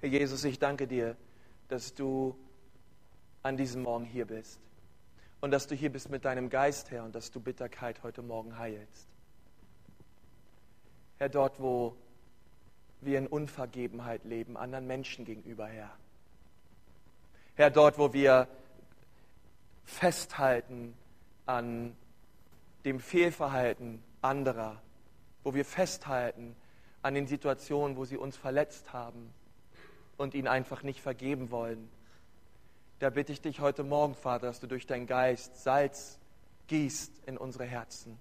Herr 0.00 0.08
Jesus, 0.08 0.44
ich 0.44 0.58
danke 0.58 0.86
dir, 0.86 1.14
dass 1.68 1.92
du 1.92 2.34
an 3.42 3.58
diesem 3.58 3.82
Morgen 3.82 4.06
hier 4.06 4.26
bist 4.26 4.58
und 5.42 5.50
dass 5.50 5.66
du 5.66 5.74
hier 5.74 5.92
bist 5.92 6.08
mit 6.08 6.24
deinem 6.24 6.48
Geist, 6.48 6.90
Herr, 6.90 7.04
und 7.04 7.14
dass 7.14 7.30
du 7.30 7.38
Bitterkeit 7.38 8.02
heute 8.02 8.22
Morgen 8.22 8.56
heilst. 8.56 9.08
Herr, 11.18 11.28
dort, 11.28 11.60
wo 11.60 11.96
wir 13.02 13.18
in 13.18 13.26
Unvergebenheit 13.26 14.24
leben, 14.24 14.56
anderen 14.56 14.86
Menschen 14.86 15.26
gegenüber, 15.26 15.66
Herr. 15.66 15.90
Herr, 17.56 17.70
dort, 17.70 17.98
wo 17.98 18.14
wir 18.14 18.48
festhalten 19.84 20.96
an 21.44 21.94
dem 22.86 23.00
Fehlverhalten 23.00 24.02
anderer, 24.22 24.80
wo 25.44 25.52
wir 25.52 25.66
festhalten 25.66 26.56
an 27.02 27.12
den 27.12 27.26
Situationen, 27.26 27.98
wo 27.98 28.06
sie 28.06 28.16
uns 28.16 28.38
verletzt 28.38 28.94
haben 28.94 29.34
und 30.20 30.34
ihnen 30.34 30.48
einfach 30.48 30.82
nicht 30.82 31.00
vergeben 31.00 31.50
wollen. 31.50 31.88
Da 32.98 33.08
bitte 33.08 33.32
ich 33.32 33.40
dich 33.40 33.60
heute 33.60 33.82
Morgen, 33.82 34.14
Vater, 34.14 34.46
dass 34.48 34.60
du 34.60 34.66
durch 34.66 34.86
deinen 34.86 35.06
Geist 35.06 35.62
Salz 35.62 36.18
gießt 36.68 37.22
in 37.26 37.38
unsere 37.38 37.64
Herzen. 37.64 38.18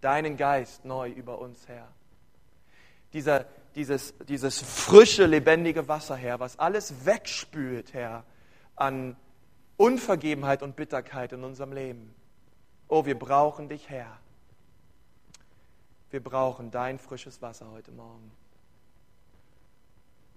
Deinen 0.00 0.36
Geist 0.36 0.84
neu 0.84 1.10
über 1.10 1.40
uns, 1.40 1.66
Herr. 1.66 1.88
Dieser, 3.12 3.44
dieses, 3.74 4.14
dieses 4.28 4.60
frische, 4.60 5.26
lebendige 5.26 5.88
Wasser, 5.88 6.14
Herr, 6.14 6.38
was 6.38 6.60
alles 6.60 7.04
wegspült, 7.04 7.92
Herr, 7.92 8.22
an 8.76 9.16
Unvergebenheit 9.76 10.62
und 10.62 10.76
Bitterkeit 10.76 11.32
in 11.32 11.42
unserem 11.42 11.72
Leben. 11.72 12.14
Oh, 12.86 13.04
wir 13.04 13.18
brauchen 13.18 13.68
dich, 13.68 13.90
Herr. 13.90 14.20
Wir 16.10 16.22
brauchen 16.22 16.70
dein 16.70 17.00
frisches 17.00 17.42
Wasser 17.42 17.68
heute 17.72 17.90
Morgen. 17.90 18.30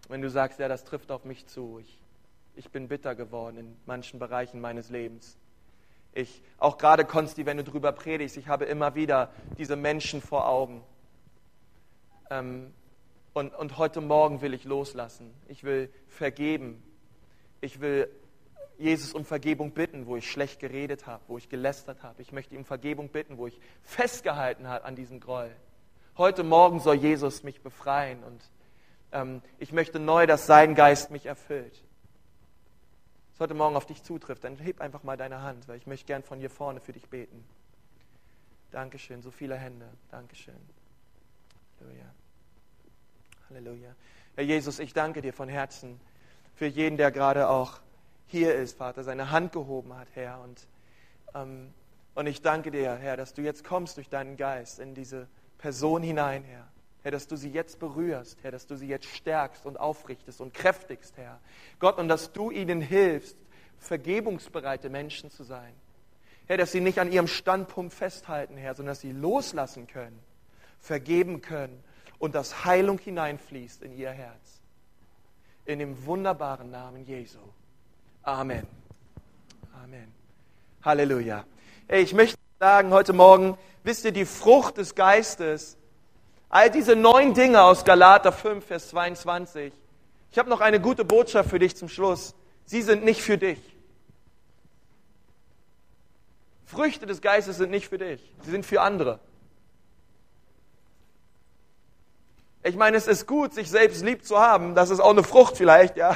Wenn 0.10 0.22
du 0.22 0.30
sagst, 0.30 0.60
ja, 0.60 0.68
das 0.68 0.84
trifft 0.84 1.12
auf 1.12 1.24
mich 1.24 1.46
zu, 1.46 1.80
ich, 1.80 2.00
ich 2.56 2.72
bin 2.72 2.88
bitter 2.88 3.14
geworden 3.14 3.58
in 3.58 3.78
manchen 3.86 4.20
Bereichen 4.20 4.60
meines 4.60 4.90
Lebens. 4.90 5.38
Ich, 6.14 6.42
auch 6.58 6.80
gerade 6.80 7.06
Konsti, 7.06 7.46
wenn 7.46 7.58
du 7.58 7.64
darüber 7.64 7.92
predigst, 7.92 8.36
ich 8.36 8.48
habe 8.48 8.66
immer 8.66 8.96
wieder 8.96 9.32
diese 9.60 9.76
Menschen 9.76 10.22
vor 10.22 10.48
Augen. 10.50 10.84
Ähm, 12.32 12.74
und, 13.34 13.54
und 13.54 13.78
heute 13.78 14.02
Morgen 14.02 14.42
will 14.42 14.56
ich 14.56 14.64
loslassen. 14.64 15.32
Ich 15.48 15.64
will 15.64 15.94
vergeben. 16.08 16.84
Ich 17.62 17.80
will 17.80 18.10
Jesus 18.80 19.14
um 19.14 19.26
Vergebung 19.26 19.72
bitten, 19.72 20.08
wo 20.08 20.16
ich 20.16 20.30
schlecht 20.30 20.60
geredet 20.60 21.06
habe, 21.06 21.22
wo 21.28 21.38
ich 21.38 21.50
gelästert 21.50 22.02
habe. 22.02 22.20
Ich 22.24 22.32
möchte 22.32 22.56
ihm 22.56 22.66
Vergebung 22.66 23.10
bitten, 23.10 23.38
wo 23.38 23.46
ich 23.46 23.60
festgehalten 23.84 24.68
habe 24.68 24.86
an 24.86 24.96
diesem 24.96 25.20
Groll. 25.20 25.52
Heute 26.18 26.44
Morgen 26.44 26.80
soll 26.80 26.96
Jesus 26.96 27.44
mich 27.44 27.62
befreien 27.62 28.24
und 28.24 28.42
ich 29.58 29.72
möchte 29.72 30.00
neu, 30.00 30.28
dass 30.28 30.46
sein 30.46 30.76
Geist 30.76 31.10
mich 31.10 31.26
erfüllt. 31.26 31.84
Was 33.32 33.40
heute 33.40 33.54
Morgen 33.54 33.76
auf 33.76 33.86
dich 33.86 34.04
zutrifft, 34.04 34.44
dann 34.44 34.58
heb 34.58 34.82
einfach 34.82 35.04
mal 35.04 35.18
deine 35.18 35.42
Hand, 35.42 35.68
weil 35.68 35.78
ich 35.78 35.88
möchte 35.88 36.06
gern 36.06 36.24
von 36.24 36.40
hier 36.40 36.50
vorne 36.50 36.80
für 36.80 36.94
dich 36.94 37.08
beten. 37.10 37.44
Dankeschön, 38.72 39.22
so 39.22 39.32
viele 39.32 39.56
Hände. 39.56 39.88
Dankeschön. 40.12 40.54
Halleluja. 41.80 42.06
Halleluja. 43.50 43.96
Herr 44.36 44.44
Jesus, 44.44 44.80
ich 44.80 44.94
danke 44.94 45.22
dir 45.22 45.34
von 45.34 45.50
Herzen 45.50 46.00
für 46.56 46.68
jeden, 46.68 46.98
der 46.98 47.12
gerade 47.12 47.50
auch 47.50 47.80
hier 48.28 48.54
ist, 48.54 48.78
Vater, 48.78 49.04
seine 49.04 49.32
Hand 49.32 49.54
gehoben 49.54 49.98
hat, 49.98 50.08
Herr. 50.14 50.40
Und, 50.42 50.68
ähm, 51.34 51.74
und 52.14 52.28
ich 52.28 52.42
danke 52.42 52.70
dir, 52.70 52.96
Herr, 52.96 53.18
dass 53.18 53.34
du 53.34 53.42
jetzt 53.42 53.64
kommst 53.64 53.98
durch 53.98 54.10
deinen 54.10 54.38
Geist 54.38 54.80
in 54.80 54.94
diese 54.94 55.28
Person 55.58 56.04
hinein, 56.04 56.44
Herr. 56.44 56.68
Herr, 57.04 57.12
dass 57.12 57.28
du 57.28 57.38
sie 57.38 57.50
jetzt 57.50 57.80
berührst, 57.80 58.40
Herr, 58.44 58.52
dass 58.52 58.68
du 58.68 58.76
sie 58.76 58.88
jetzt 58.88 59.06
stärkst 59.06 59.66
und 59.66 59.80
aufrichtest 59.80 60.42
und 60.42 60.54
kräftigst, 60.54 61.16
Herr. 61.18 61.40
Gott, 61.80 61.98
und 61.98 62.10
dass 62.10 62.34
du 62.34 62.52
ihnen 62.52 62.82
hilfst, 62.82 63.38
vergebungsbereite 63.80 64.90
Menschen 64.90 65.32
zu 65.32 65.44
sein. 65.44 65.74
Herr, 66.48 66.58
dass 66.58 66.72
sie 66.72 66.82
nicht 66.82 67.00
an 67.00 67.12
ihrem 67.12 67.28
Standpunkt 67.28 67.94
festhalten, 67.94 68.58
Herr, 68.58 68.76
sondern 68.76 68.92
dass 68.92 69.02
sie 69.02 69.12
loslassen 69.12 69.88
können, 69.88 70.20
vergeben 70.80 71.42
können 71.42 71.82
und 72.18 72.36
dass 72.36 72.66
Heilung 72.66 73.00
hineinfließt 73.00 73.84
in 73.84 73.94
ihr 73.98 74.12
Herz. 74.12 74.60
In 75.66 75.80
dem 75.80 76.06
wunderbaren 76.06 76.72
Namen 76.72 77.06
Jesu. 77.06 77.40
Amen. 78.24 78.68
Amen. 79.84 80.12
Halleluja. 80.84 81.46
Ich 81.88 82.14
möchte 82.14 82.38
sagen 82.60 82.92
heute 82.92 83.14
Morgen, 83.14 83.58
wisst 83.84 84.04
ihr, 84.04 84.12
die 84.12 84.26
Frucht 84.26 84.78
des 84.78 84.96
Geistes, 84.96 85.78
all 86.50 86.70
diese 86.70 86.96
neun 86.96 87.34
Dinge 87.34 87.62
aus 87.62 87.86
Galater 87.86 88.32
5, 88.32 88.66
Vers 88.66 88.90
22. 88.90 89.72
Ich 90.32 90.38
habe 90.38 90.50
noch 90.50 90.62
eine 90.62 90.82
gute 90.82 91.06
Botschaft 91.06 91.50
für 91.50 91.60
dich 91.60 91.76
zum 91.78 91.90
Schluss. 91.90 92.36
Sie 92.66 92.82
sind 92.82 93.04
nicht 93.04 93.22
für 93.22 93.38
dich. 93.38 93.60
Früchte 96.66 97.08
des 97.08 97.22
Geistes 97.22 97.58
sind 97.58 97.72
nicht 97.72 97.90
für 97.90 97.98
dich, 97.98 98.22
sie 98.44 98.52
sind 98.52 98.64
für 98.64 98.82
andere. 98.82 99.20
Ich 102.62 102.76
meine, 102.76 102.98
es 102.98 103.08
ist 103.08 103.26
gut, 103.26 103.54
sich 103.56 103.72
selbst 103.72 104.04
lieb 104.04 104.24
zu 104.24 104.38
haben. 104.38 104.76
Das 104.76 104.92
ist 104.92 105.00
auch 105.00 105.10
eine 105.10 105.24
Frucht 105.24 105.58
vielleicht, 105.58 105.98
ja. 105.98 106.16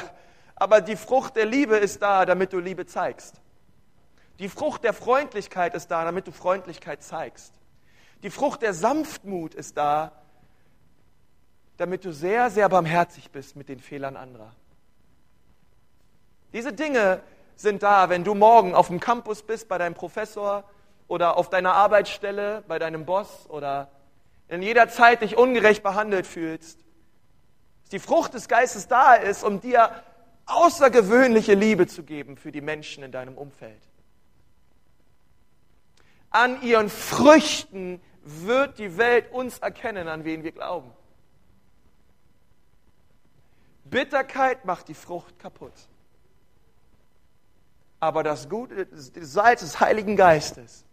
Aber 0.54 0.80
die 0.80 0.94
Frucht 0.94 1.34
der 1.34 1.46
Liebe 1.46 1.76
ist 1.76 2.02
da, 2.02 2.24
damit 2.24 2.52
du 2.52 2.60
Liebe 2.60 2.86
zeigst. 2.86 3.40
Die 4.38 4.48
Frucht 4.48 4.84
der 4.84 4.92
Freundlichkeit 4.92 5.74
ist 5.74 5.90
da, 5.90 6.04
damit 6.04 6.28
du 6.28 6.32
Freundlichkeit 6.32 7.02
zeigst. 7.02 7.52
Die 8.22 8.30
Frucht 8.30 8.62
der 8.62 8.74
Sanftmut 8.74 9.54
ist 9.54 9.76
da, 9.76 10.12
damit 11.76 12.04
du 12.04 12.12
sehr, 12.12 12.50
sehr 12.50 12.68
barmherzig 12.68 13.30
bist 13.30 13.56
mit 13.56 13.68
den 13.68 13.80
Fehlern 13.80 14.16
anderer. 14.16 14.54
Diese 16.52 16.72
Dinge 16.72 17.20
sind 17.56 17.82
da, 17.82 18.08
wenn 18.08 18.24
du 18.24 18.34
morgen 18.34 18.74
auf 18.74 18.88
dem 18.88 19.00
Campus 19.00 19.42
bist, 19.42 19.68
bei 19.68 19.78
deinem 19.78 19.94
Professor 19.94 20.64
oder 21.08 21.36
auf 21.36 21.50
deiner 21.50 21.74
Arbeitsstelle, 21.74 22.62
bei 22.68 22.78
deinem 22.78 23.04
Boss 23.04 23.48
oder 23.48 23.90
in 24.48 24.62
jeder 24.62 24.88
Zeit 24.88 25.22
dich 25.22 25.36
ungerecht 25.36 25.82
behandelt 25.82 26.26
fühlst. 26.26 26.78
Dass 27.82 27.90
die 27.90 27.98
Frucht 27.98 28.34
des 28.34 28.48
Geistes 28.48 28.88
da 28.88 29.14
ist, 29.14 29.42
um 29.42 29.60
dir 29.60 29.90
außergewöhnliche 30.46 31.54
Liebe 31.54 31.86
zu 31.86 32.02
geben 32.02 32.36
für 32.36 32.52
die 32.52 32.60
Menschen 32.60 33.02
in 33.02 33.12
deinem 33.12 33.36
Umfeld. 33.36 33.80
An 36.30 36.62
ihren 36.62 36.88
Früchten 36.88 38.00
wird 38.22 38.78
die 38.78 38.96
Welt 38.96 39.32
uns 39.32 39.58
erkennen, 39.58 40.08
an 40.08 40.24
wen 40.24 40.42
wir 40.42 40.52
glauben. 40.52 40.90
Bitterkeit 43.84 44.64
macht 44.64 44.88
die 44.88 44.94
Frucht 44.94 45.38
kaputt. 45.38 45.72
Aber 48.00 48.22
das 48.22 48.48
Gute, 48.48 48.86
das 48.86 49.12
Salz 49.14 49.60
des 49.60 49.80
Heiligen 49.80 50.16
Geistes 50.16 50.84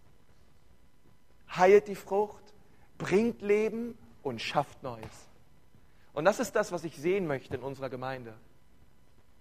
heilt 1.49 1.87
die 1.87 1.95
Frucht, 1.95 2.53
bringt 2.97 3.41
Leben 3.41 3.97
und 4.23 4.41
schafft 4.41 4.83
Neues. 4.83 5.29
Und 6.13 6.25
das 6.25 6.39
ist 6.39 6.55
das, 6.55 6.71
was 6.71 6.83
ich 6.83 6.97
sehen 6.97 7.27
möchte 7.27 7.55
in 7.55 7.63
unserer 7.63 7.89
Gemeinde. 7.89 8.33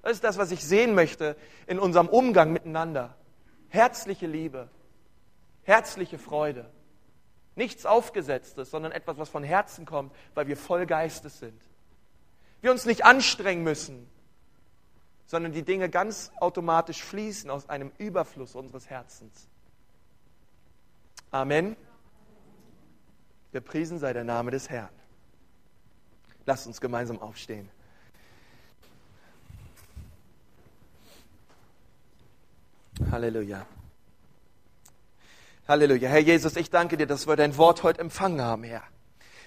Das 0.03 0.13
ist 0.13 0.25
das, 0.25 0.39
was 0.39 0.51
ich 0.51 0.65
sehen 0.65 0.95
möchte 0.95 1.37
in 1.67 1.79
unserem 1.79 2.09
Umgang 2.09 2.53
miteinander. 2.53 3.17
Herzliche 3.69 4.27
Liebe, 4.27 4.69
herzliche 5.63 6.19
Freude. 6.19 6.71
Nichts 7.55 7.85
Aufgesetztes, 7.85 8.71
sondern 8.71 8.93
etwas, 8.93 9.19
was 9.19 9.29
von 9.29 9.43
Herzen 9.45 9.85
kommt, 9.85 10.15
weil 10.35 10.47
wir 10.47 10.57
voll 10.57 10.87
Geistes 10.87 11.39
sind. 11.41 11.61
Wir 12.61 12.71
uns 12.71 12.85
nicht 12.85 13.05
anstrengen 13.05 13.63
müssen, 13.63 14.09
sondern 15.27 15.53
die 15.53 15.63
Dinge 15.63 15.89
ganz 15.89 16.31
automatisch 16.41 17.03
fließen 17.03 17.51
aus 17.51 17.69
einem 17.69 17.93
Überfluss 17.99 18.55
unseres 18.55 18.91
Herzens. 18.91 19.49
Amen. 21.31 21.77
Gepriesen 23.53 23.99
sei 23.99 24.13
der 24.13 24.25
Name 24.25 24.51
des 24.51 24.69
Herrn. 24.69 24.91
Lasst 26.47 26.67
uns 26.67 26.81
gemeinsam 26.81 27.21
aufstehen. 27.21 27.69
Halleluja. 33.11 33.67
Halleluja. 35.67 36.09
Herr 36.09 36.19
Jesus, 36.19 36.57
ich 36.57 36.71
danke 36.71 36.97
dir, 36.97 37.07
dass 37.07 37.27
wir 37.27 37.37
dein 37.37 37.57
Wort 37.57 37.83
heute 37.83 38.01
empfangen 38.01 38.41
haben, 38.41 38.65
Herr. 38.65 38.83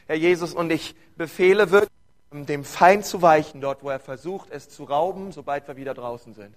Herr 0.07 0.15
Jesus, 0.15 0.53
und 0.53 0.71
ich 0.71 0.95
befehle 1.15 1.71
wirklich, 1.71 1.91
dem 2.33 2.63
Feind 2.63 3.05
zu 3.05 3.21
weichen, 3.21 3.61
dort 3.61 3.83
wo 3.83 3.89
er 3.89 3.99
versucht, 3.99 4.49
es 4.51 4.69
zu 4.69 4.83
rauben, 4.83 5.31
sobald 5.31 5.67
wir 5.67 5.75
wieder 5.75 5.93
draußen 5.93 6.33
sind. 6.33 6.55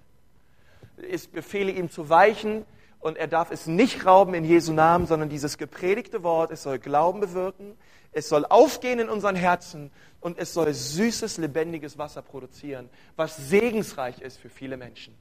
Ich 1.09 1.31
befehle 1.31 1.71
ihm 1.71 1.91
zu 1.91 2.09
weichen 2.09 2.65
und 3.01 3.17
er 3.17 3.27
darf 3.27 3.51
es 3.51 3.67
nicht 3.67 4.07
rauben 4.07 4.35
in 4.35 4.45
Jesu 4.45 4.73
Namen, 4.73 5.07
sondern 5.07 5.29
dieses 5.29 5.59
gepredigte 5.59 6.23
Wort, 6.23 6.51
es 6.51 6.63
soll 6.63 6.79
Glauben 6.79 7.21
bewirken, 7.21 7.77
es 8.13 8.29
soll 8.29 8.47
aufgehen 8.47 8.99
in 8.99 9.09
unseren 9.09 9.37
Herzen 9.37 9.91
und 10.21 10.39
es 10.39 10.55
soll 10.55 10.73
süßes, 10.73 11.37
lebendiges 11.37 11.99
Wasser 11.99 12.23
produzieren, 12.23 12.89
was 13.15 13.37
segensreich 13.37 14.21
ist 14.23 14.39
für 14.39 14.49
viele 14.49 14.77
Menschen. 14.77 15.15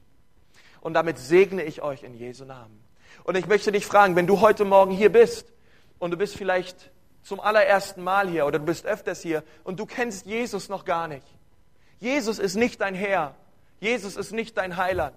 Und 0.80 0.94
damit 0.94 1.18
segne 1.18 1.62
ich 1.62 1.82
euch 1.82 2.02
in 2.02 2.14
Jesu 2.14 2.44
Namen. 2.44 2.82
Und 3.24 3.36
ich 3.36 3.46
möchte 3.46 3.72
dich 3.72 3.84
fragen, 3.84 4.16
wenn 4.16 4.26
du 4.26 4.40
heute 4.40 4.64
Morgen 4.64 4.92
hier 4.92 5.12
bist 5.12 5.52
und 5.98 6.10
du 6.10 6.16
bist 6.16 6.36
vielleicht 6.36 6.90
zum 7.26 7.40
allerersten 7.40 8.04
Mal 8.04 8.28
hier 8.28 8.46
oder 8.46 8.60
du 8.60 8.64
bist 8.64 8.86
öfters 8.86 9.20
hier 9.20 9.42
und 9.64 9.80
du 9.80 9.86
kennst 9.86 10.26
Jesus 10.26 10.68
noch 10.68 10.84
gar 10.84 11.08
nicht. 11.08 11.26
Jesus 11.98 12.38
ist 12.38 12.54
nicht 12.54 12.80
dein 12.80 12.94
Herr. 12.94 13.34
Jesus 13.80 14.16
ist 14.16 14.30
nicht 14.30 14.56
dein 14.56 14.76
Heiland. 14.76 15.16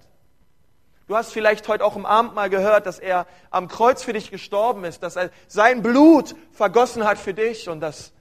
Du 1.07 1.15
hast 1.15 1.31
vielleicht 1.31 1.67
heute 1.67 1.85
auch 1.85 1.95
im 1.95 2.07
Abendmahl 2.07 2.49
gehört, 2.49 2.87
dass 2.87 2.97
er 2.97 3.27
am 3.51 3.67
Kreuz 3.67 4.01
für 4.01 4.13
dich 4.13 4.31
gestorben 4.31 4.85
ist, 4.85 5.03
dass 5.03 5.17
er 5.17 5.29
sein 5.47 5.83
Blut 5.83 6.35
vergossen 6.51 7.03
hat 7.03 7.19
für 7.19 7.35
dich 7.35 7.69
und 7.69 7.79
dass 7.79 8.11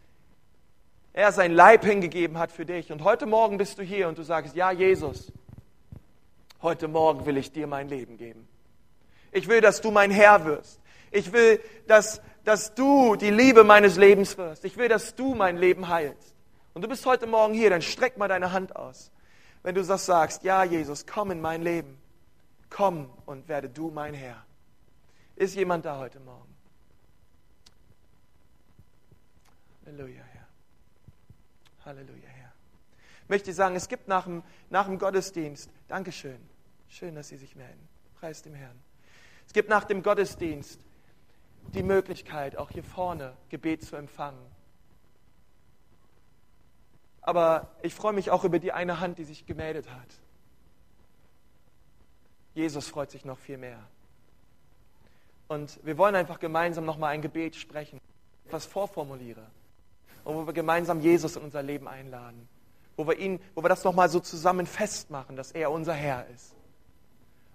er 1.14 1.32
sein 1.32 1.52
Leib 1.52 1.82
hingegeben 1.82 2.38
hat 2.38 2.52
für 2.52 2.66
dich. 2.66 2.92
Und 2.92 3.04
heute 3.04 3.24
Morgen 3.24 3.56
bist 3.56 3.78
du 3.78 3.82
hier 3.82 4.08
und 4.08 4.18
du 4.18 4.22
sagst, 4.22 4.54
ja 4.54 4.70
Jesus, 4.70 5.32
heute 6.60 6.88
Morgen 6.88 7.24
will 7.24 7.38
ich 7.38 7.52
dir 7.52 7.66
mein 7.66 7.88
Leben 7.88 8.18
geben. 8.18 8.46
Ich 9.32 9.48
will, 9.48 9.62
dass 9.62 9.80
du 9.80 9.90
mein 9.90 10.10
Herr 10.10 10.44
wirst. 10.44 10.78
Ich 11.10 11.32
will, 11.32 11.60
dass, 11.86 12.20
dass 12.48 12.74
du 12.74 13.14
die 13.14 13.28
Liebe 13.28 13.62
meines 13.62 13.98
Lebens 13.98 14.38
wirst. 14.38 14.64
Ich 14.64 14.78
will, 14.78 14.88
dass 14.88 15.14
du 15.14 15.34
mein 15.34 15.58
Leben 15.58 15.88
heilst. 15.88 16.34
Und 16.72 16.80
du 16.80 16.88
bist 16.88 17.04
heute 17.04 17.26
Morgen 17.26 17.52
hier, 17.52 17.68
dann 17.68 17.82
streck 17.82 18.16
mal 18.16 18.26
deine 18.26 18.52
Hand 18.52 18.74
aus. 18.74 19.10
Wenn 19.62 19.74
du 19.74 19.84
das 19.84 20.06
sagst, 20.06 20.44
ja 20.44 20.64
Jesus, 20.64 21.04
komm 21.06 21.30
in 21.30 21.42
mein 21.42 21.60
Leben. 21.60 21.98
Komm 22.70 23.10
und 23.26 23.48
werde 23.48 23.68
du 23.68 23.90
mein 23.90 24.14
Herr. 24.14 24.46
Ist 25.36 25.56
jemand 25.56 25.84
da 25.84 25.98
heute 25.98 26.20
Morgen? 26.20 26.56
Halleluja, 29.84 30.22
Herr. 30.32 30.48
Halleluja, 31.84 32.28
Herr. 32.28 32.52
Ich 33.24 33.28
möchte 33.28 33.52
sagen, 33.52 33.76
es 33.76 33.88
gibt 33.88 34.08
nach 34.08 34.24
dem, 34.24 34.42
nach 34.70 34.86
dem 34.86 34.98
Gottesdienst, 34.98 35.70
Dankeschön, 35.86 36.40
schön, 36.88 37.14
dass 37.14 37.28
Sie 37.28 37.36
sich 37.36 37.56
melden, 37.56 37.88
preis 38.18 38.40
dem 38.40 38.54
Herrn. 38.54 38.80
Es 39.46 39.52
gibt 39.52 39.68
nach 39.68 39.84
dem 39.84 40.02
Gottesdienst 40.02 40.80
die 41.74 41.82
Möglichkeit, 41.82 42.56
auch 42.56 42.70
hier 42.70 42.84
vorne 42.84 43.36
Gebet 43.48 43.82
zu 43.82 43.96
empfangen. 43.96 44.44
Aber 47.22 47.68
ich 47.82 47.94
freue 47.94 48.14
mich 48.14 48.30
auch 48.30 48.44
über 48.44 48.58
die 48.58 48.72
eine 48.72 49.00
Hand, 49.00 49.18
die 49.18 49.24
sich 49.24 49.44
gemeldet 49.44 49.90
hat. 49.90 50.08
Jesus 52.54 52.88
freut 52.88 53.10
sich 53.10 53.24
noch 53.24 53.38
viel 53.38 53.58
mehr. 53.58 53.78
Und 55.46 55.78
wir 55.84 55.96
wollen 55.98 56.14
einfach 56.14 56.38
gemeinsam 56.38 56.84
nochmal 56.84 57.14
ein 57.14 57.22
Gebet 57.22 57.56
sprechen, 57.56 58.00
was 58.50 58.66
vorformuliere. 58.66 59.46
Und 60.24 60.36
wo 60.36 60.46
wir 60.46 60.52
gemeinsam 60.52 61.00
Jesus 61.00 61.36
in 61.36 61.42
unser 61.42 61.62
Leben 61.62 61.86
einladen. 61.86 62.48
Wo 62.96 63.06
wir, 63.06 63.18
ihn, 63.18 63.40
wo 63.54 63.62
wir 63.62 63.68
das 63.68 63.84
nochmal 63.84 64.08
so 64.08 64.20
zusammen 64.20 64.66
festmachen, 64.66 65.36
dass 65.36 65.52
er 65.52 65.70
unser 65.70 65.94
Herr 65.94 66.26
ist. 66.34 66.54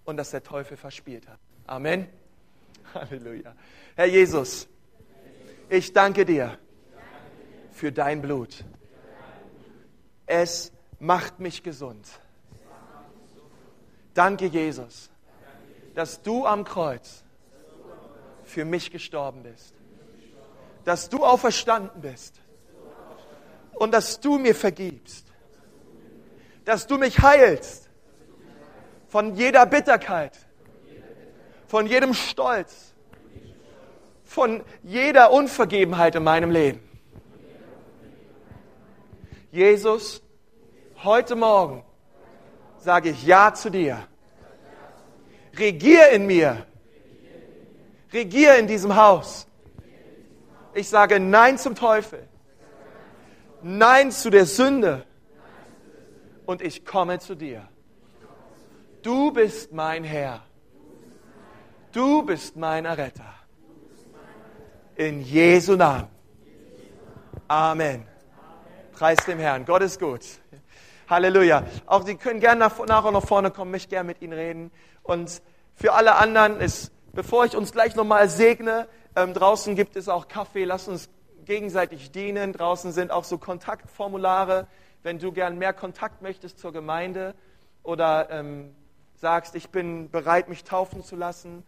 Und 0.05 0.17
dass 0.17 0.31
der 0.31 0.43
Teufel 0.43 0.77
verspielt 0.77 1.27
hat. 1.27 1.39
Amen. 1.67 2.07
Halleluja. 2.93 3.55
Herr 3.95 4.05
Jesus, 4.05 4.67
ich 5.69 5.93
danke 5.93 6.25
dir 6.25 6.57
für 7.71 7.91
dein 7.91 8.21
Blut. 8.21 8.63
Es 10.25 10.71
macht 10.99 11.39
mich 11.39 11.63
gesund. 11.63 12.07
Danke, 14.13 14.45
Jesus, 14.45 15.09
dass 15.95 16.21
du 16.21 16.45
am 16.45 16.63
Kreuz 16.63 17.23
für 18.43 18.65
mich 18.65 18.91
gestorben 18.91 19.43
bist. 19.43 19.73
Dass 20.85 21.09
du 21.09 21.25
auferstanden 21.25 22.01
bist. 22.01 22.39
Und 23.73 23.91
dass 23.91 24.19
du 24.19 24.37
mir 24.37 24.53
vergibst. 24.53 25.25
Dass 26.65 26.85
du 26.85 26.97
mich 26.97 27.19
heilst 27.19 27.89
von 29.07 29.35
jeder 29.35 29.65
Bitterkeit, 29.65 30.37
von 31.73 31.87
jedem 31.87 32.13
Stolz, 32.13 32.93
von 34.23 34.61
jeder 34.83 35.31
Unvergebenheit 35.31 36.13
in 36.13 36.23
meinem 36.23 36.51
Leben. 36.51 36.87
Jesus, 39.51 40.21
heute 41.03 41.35
Morgen 41.35 41.83
sage 42.77 43.09
ich 43.09 43.23
Ja 43.23 43.55
zu 43.55 43.71
dir. 43.71 44.07
Regier 45.57 46.09
in 46.09 46.27
mir. 46.27 46.63
Regier 48.13 48.55
in 48.59 48.67
diesem 48.67 48.95
Haus. 48.95 49.47
Ich 50.75 50.87
sage 50.87 51.19
Nein 51.19 51.57
zum 51.57 51.73
Teufel. 51.73 52.27
Nein 53.63 54.11
zu 54.11 54.29
der 54.29 54.45
Sünde. 54.45 55.07
Und 56.45 56.61
ich 56.61 56.85
komme 56.85 57.17
zu 57.17 57.33
dir. 57.33 57.67
Du 59.01 59.31
bist 59.31 59.71
mein 59.71 60.03
Herr. 60.03 60.43
Du 61.93 62.23
bist 62.23 62.57
mein 62.57 62.85
Erretter. 62.85 63.35
In 64.95 65.21
Jesu 65.21 65.75
Namen. 65.75 66.07
Amen. 67.47 68.07
Preis 68.93 69.23
dem 69.27 69.37
Herrn. 69.37 69.63
Gott 69.63 69.83
ist 69.83 69.99
gut. 69.99 70.21
Halleluja. 71.07 71.63
Auch 71.85 72.03
Sie 72.03 72.15
können 72.15 72.39
gerne 72.39 72.61
nach, 72.61 72.83
nachher 72.87 73.11
nach 73.11 73.23
vorne 73.23 73.51
kommen, 73.51 73.69
möchte 73.69 73.89
gerne 73.89 74.07
mit 74.07 74.23
Ihnen 74.23 74.33
reden. 74.33 74.71
Und 75.03 75.43
für 75.75 75.93
alle 75.93 76.15
anderen 76.15 76.59
ist, 76.59 76.91
bevor 77.11 77.45
ich 77.45 77.55
uns 77.55 77.71
gleich 77.71 77.95
nochmal 77.95 78.27
segne, 78.27 78.87
ähm, 79.15 79.35
draußen 79.35 79.75
gibt 79.75 79.95
es 79.95 80.09
auch 80.09 80.27
Kaffee, 80.27 80.63
lass 80.63 80.87
uns 80.87 81.09
gegenseitig 81.45 82.09
dienen. 82.09 82.53
Draußen 82.53 82.91
sind 82.91 83.11
auch 83.11 83.23
so 83.23 83.37
Kontaktformulare, 83.37 84.65
wenn 85.03 85.19
du 85.19 85.31
gern 85.31 85.59
mehr 85.59 85.73
Kontakt 85.73 86.23
möchtest 86.23 86.57
zur 86.57 86.73
Gemeinde 86.73 87.35
oder 87.83 88.31
ähm, 88.31 88.73
sagst, 89.13 89.53
ich 89.53 89.69
bin 89.69 90.09
bereit, 90.09 90.49
mich 90.49 90.63
taufen 90.63 91.03
zu 91.03 91.15
lassen 91.15 91.63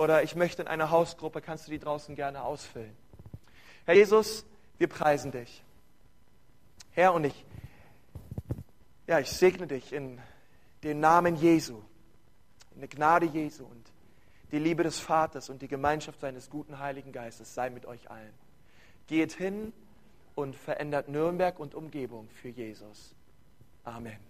oder 0.00 0.22
ich 0.22 0.34
möchte 0.34 0.62
in 0.62 0.68
einer 0.68 0.90
Hausgruppe, 0.90 1.42
kannst 1.42 1.66
du 1.66 1.70
die 1.70 1.78
draußen 1.78 2.14
gerne 2.14 2.42
ausfüllen. 2.42 2.96
Herr 3.84 3.94
Jesus, 3.94 4.46
wir 4.78 4.88
preisen 4.88 5.30
dich. 5.30 5.62
Herr, 6.92 7.12
und 7.12 7.24
ich 7.24 7.44
ja, 9.06 9.18
ich 9.18 9.30
segne 9.30 9.66
dich 9.66 9.92
in 9.92 10.18
den 10.84 11.00
Namen 11.00 11.36
Jesu, 11.36 11.82
in 12.74 12.80
der 12.80 12.88
Gnade 12.88 13.26
Jesu 13.26 13.64
und 13.64 13.92
die 14.52 14.58
Liebe 14.58 14.84
des 14.84 15.00
Vaters 15.00 15.50
und 15.50 15.60
die 15.60 15.68
Gemeinschaft 15.68 16.20
seines 16.20 16.48
guten 16.48 16.78
Heiligen 16.78 17.12
Geistes 17.12 17.52
sei 17.52 17.68
mit 17.68 17.84
euch 17.84 18.10
allen. 18.10 18.32
Geht 19.06 19.32
hin 19.32 19.74
und 20.34 20.56
verändert 20.56 21.08
Nürnberg 21.08 21.58
und 21.58 21.74
Umgebung 21.74 22.28
für 22.40 22.48
Jesus. 22.48 23.14
Amen. 23.84 24.29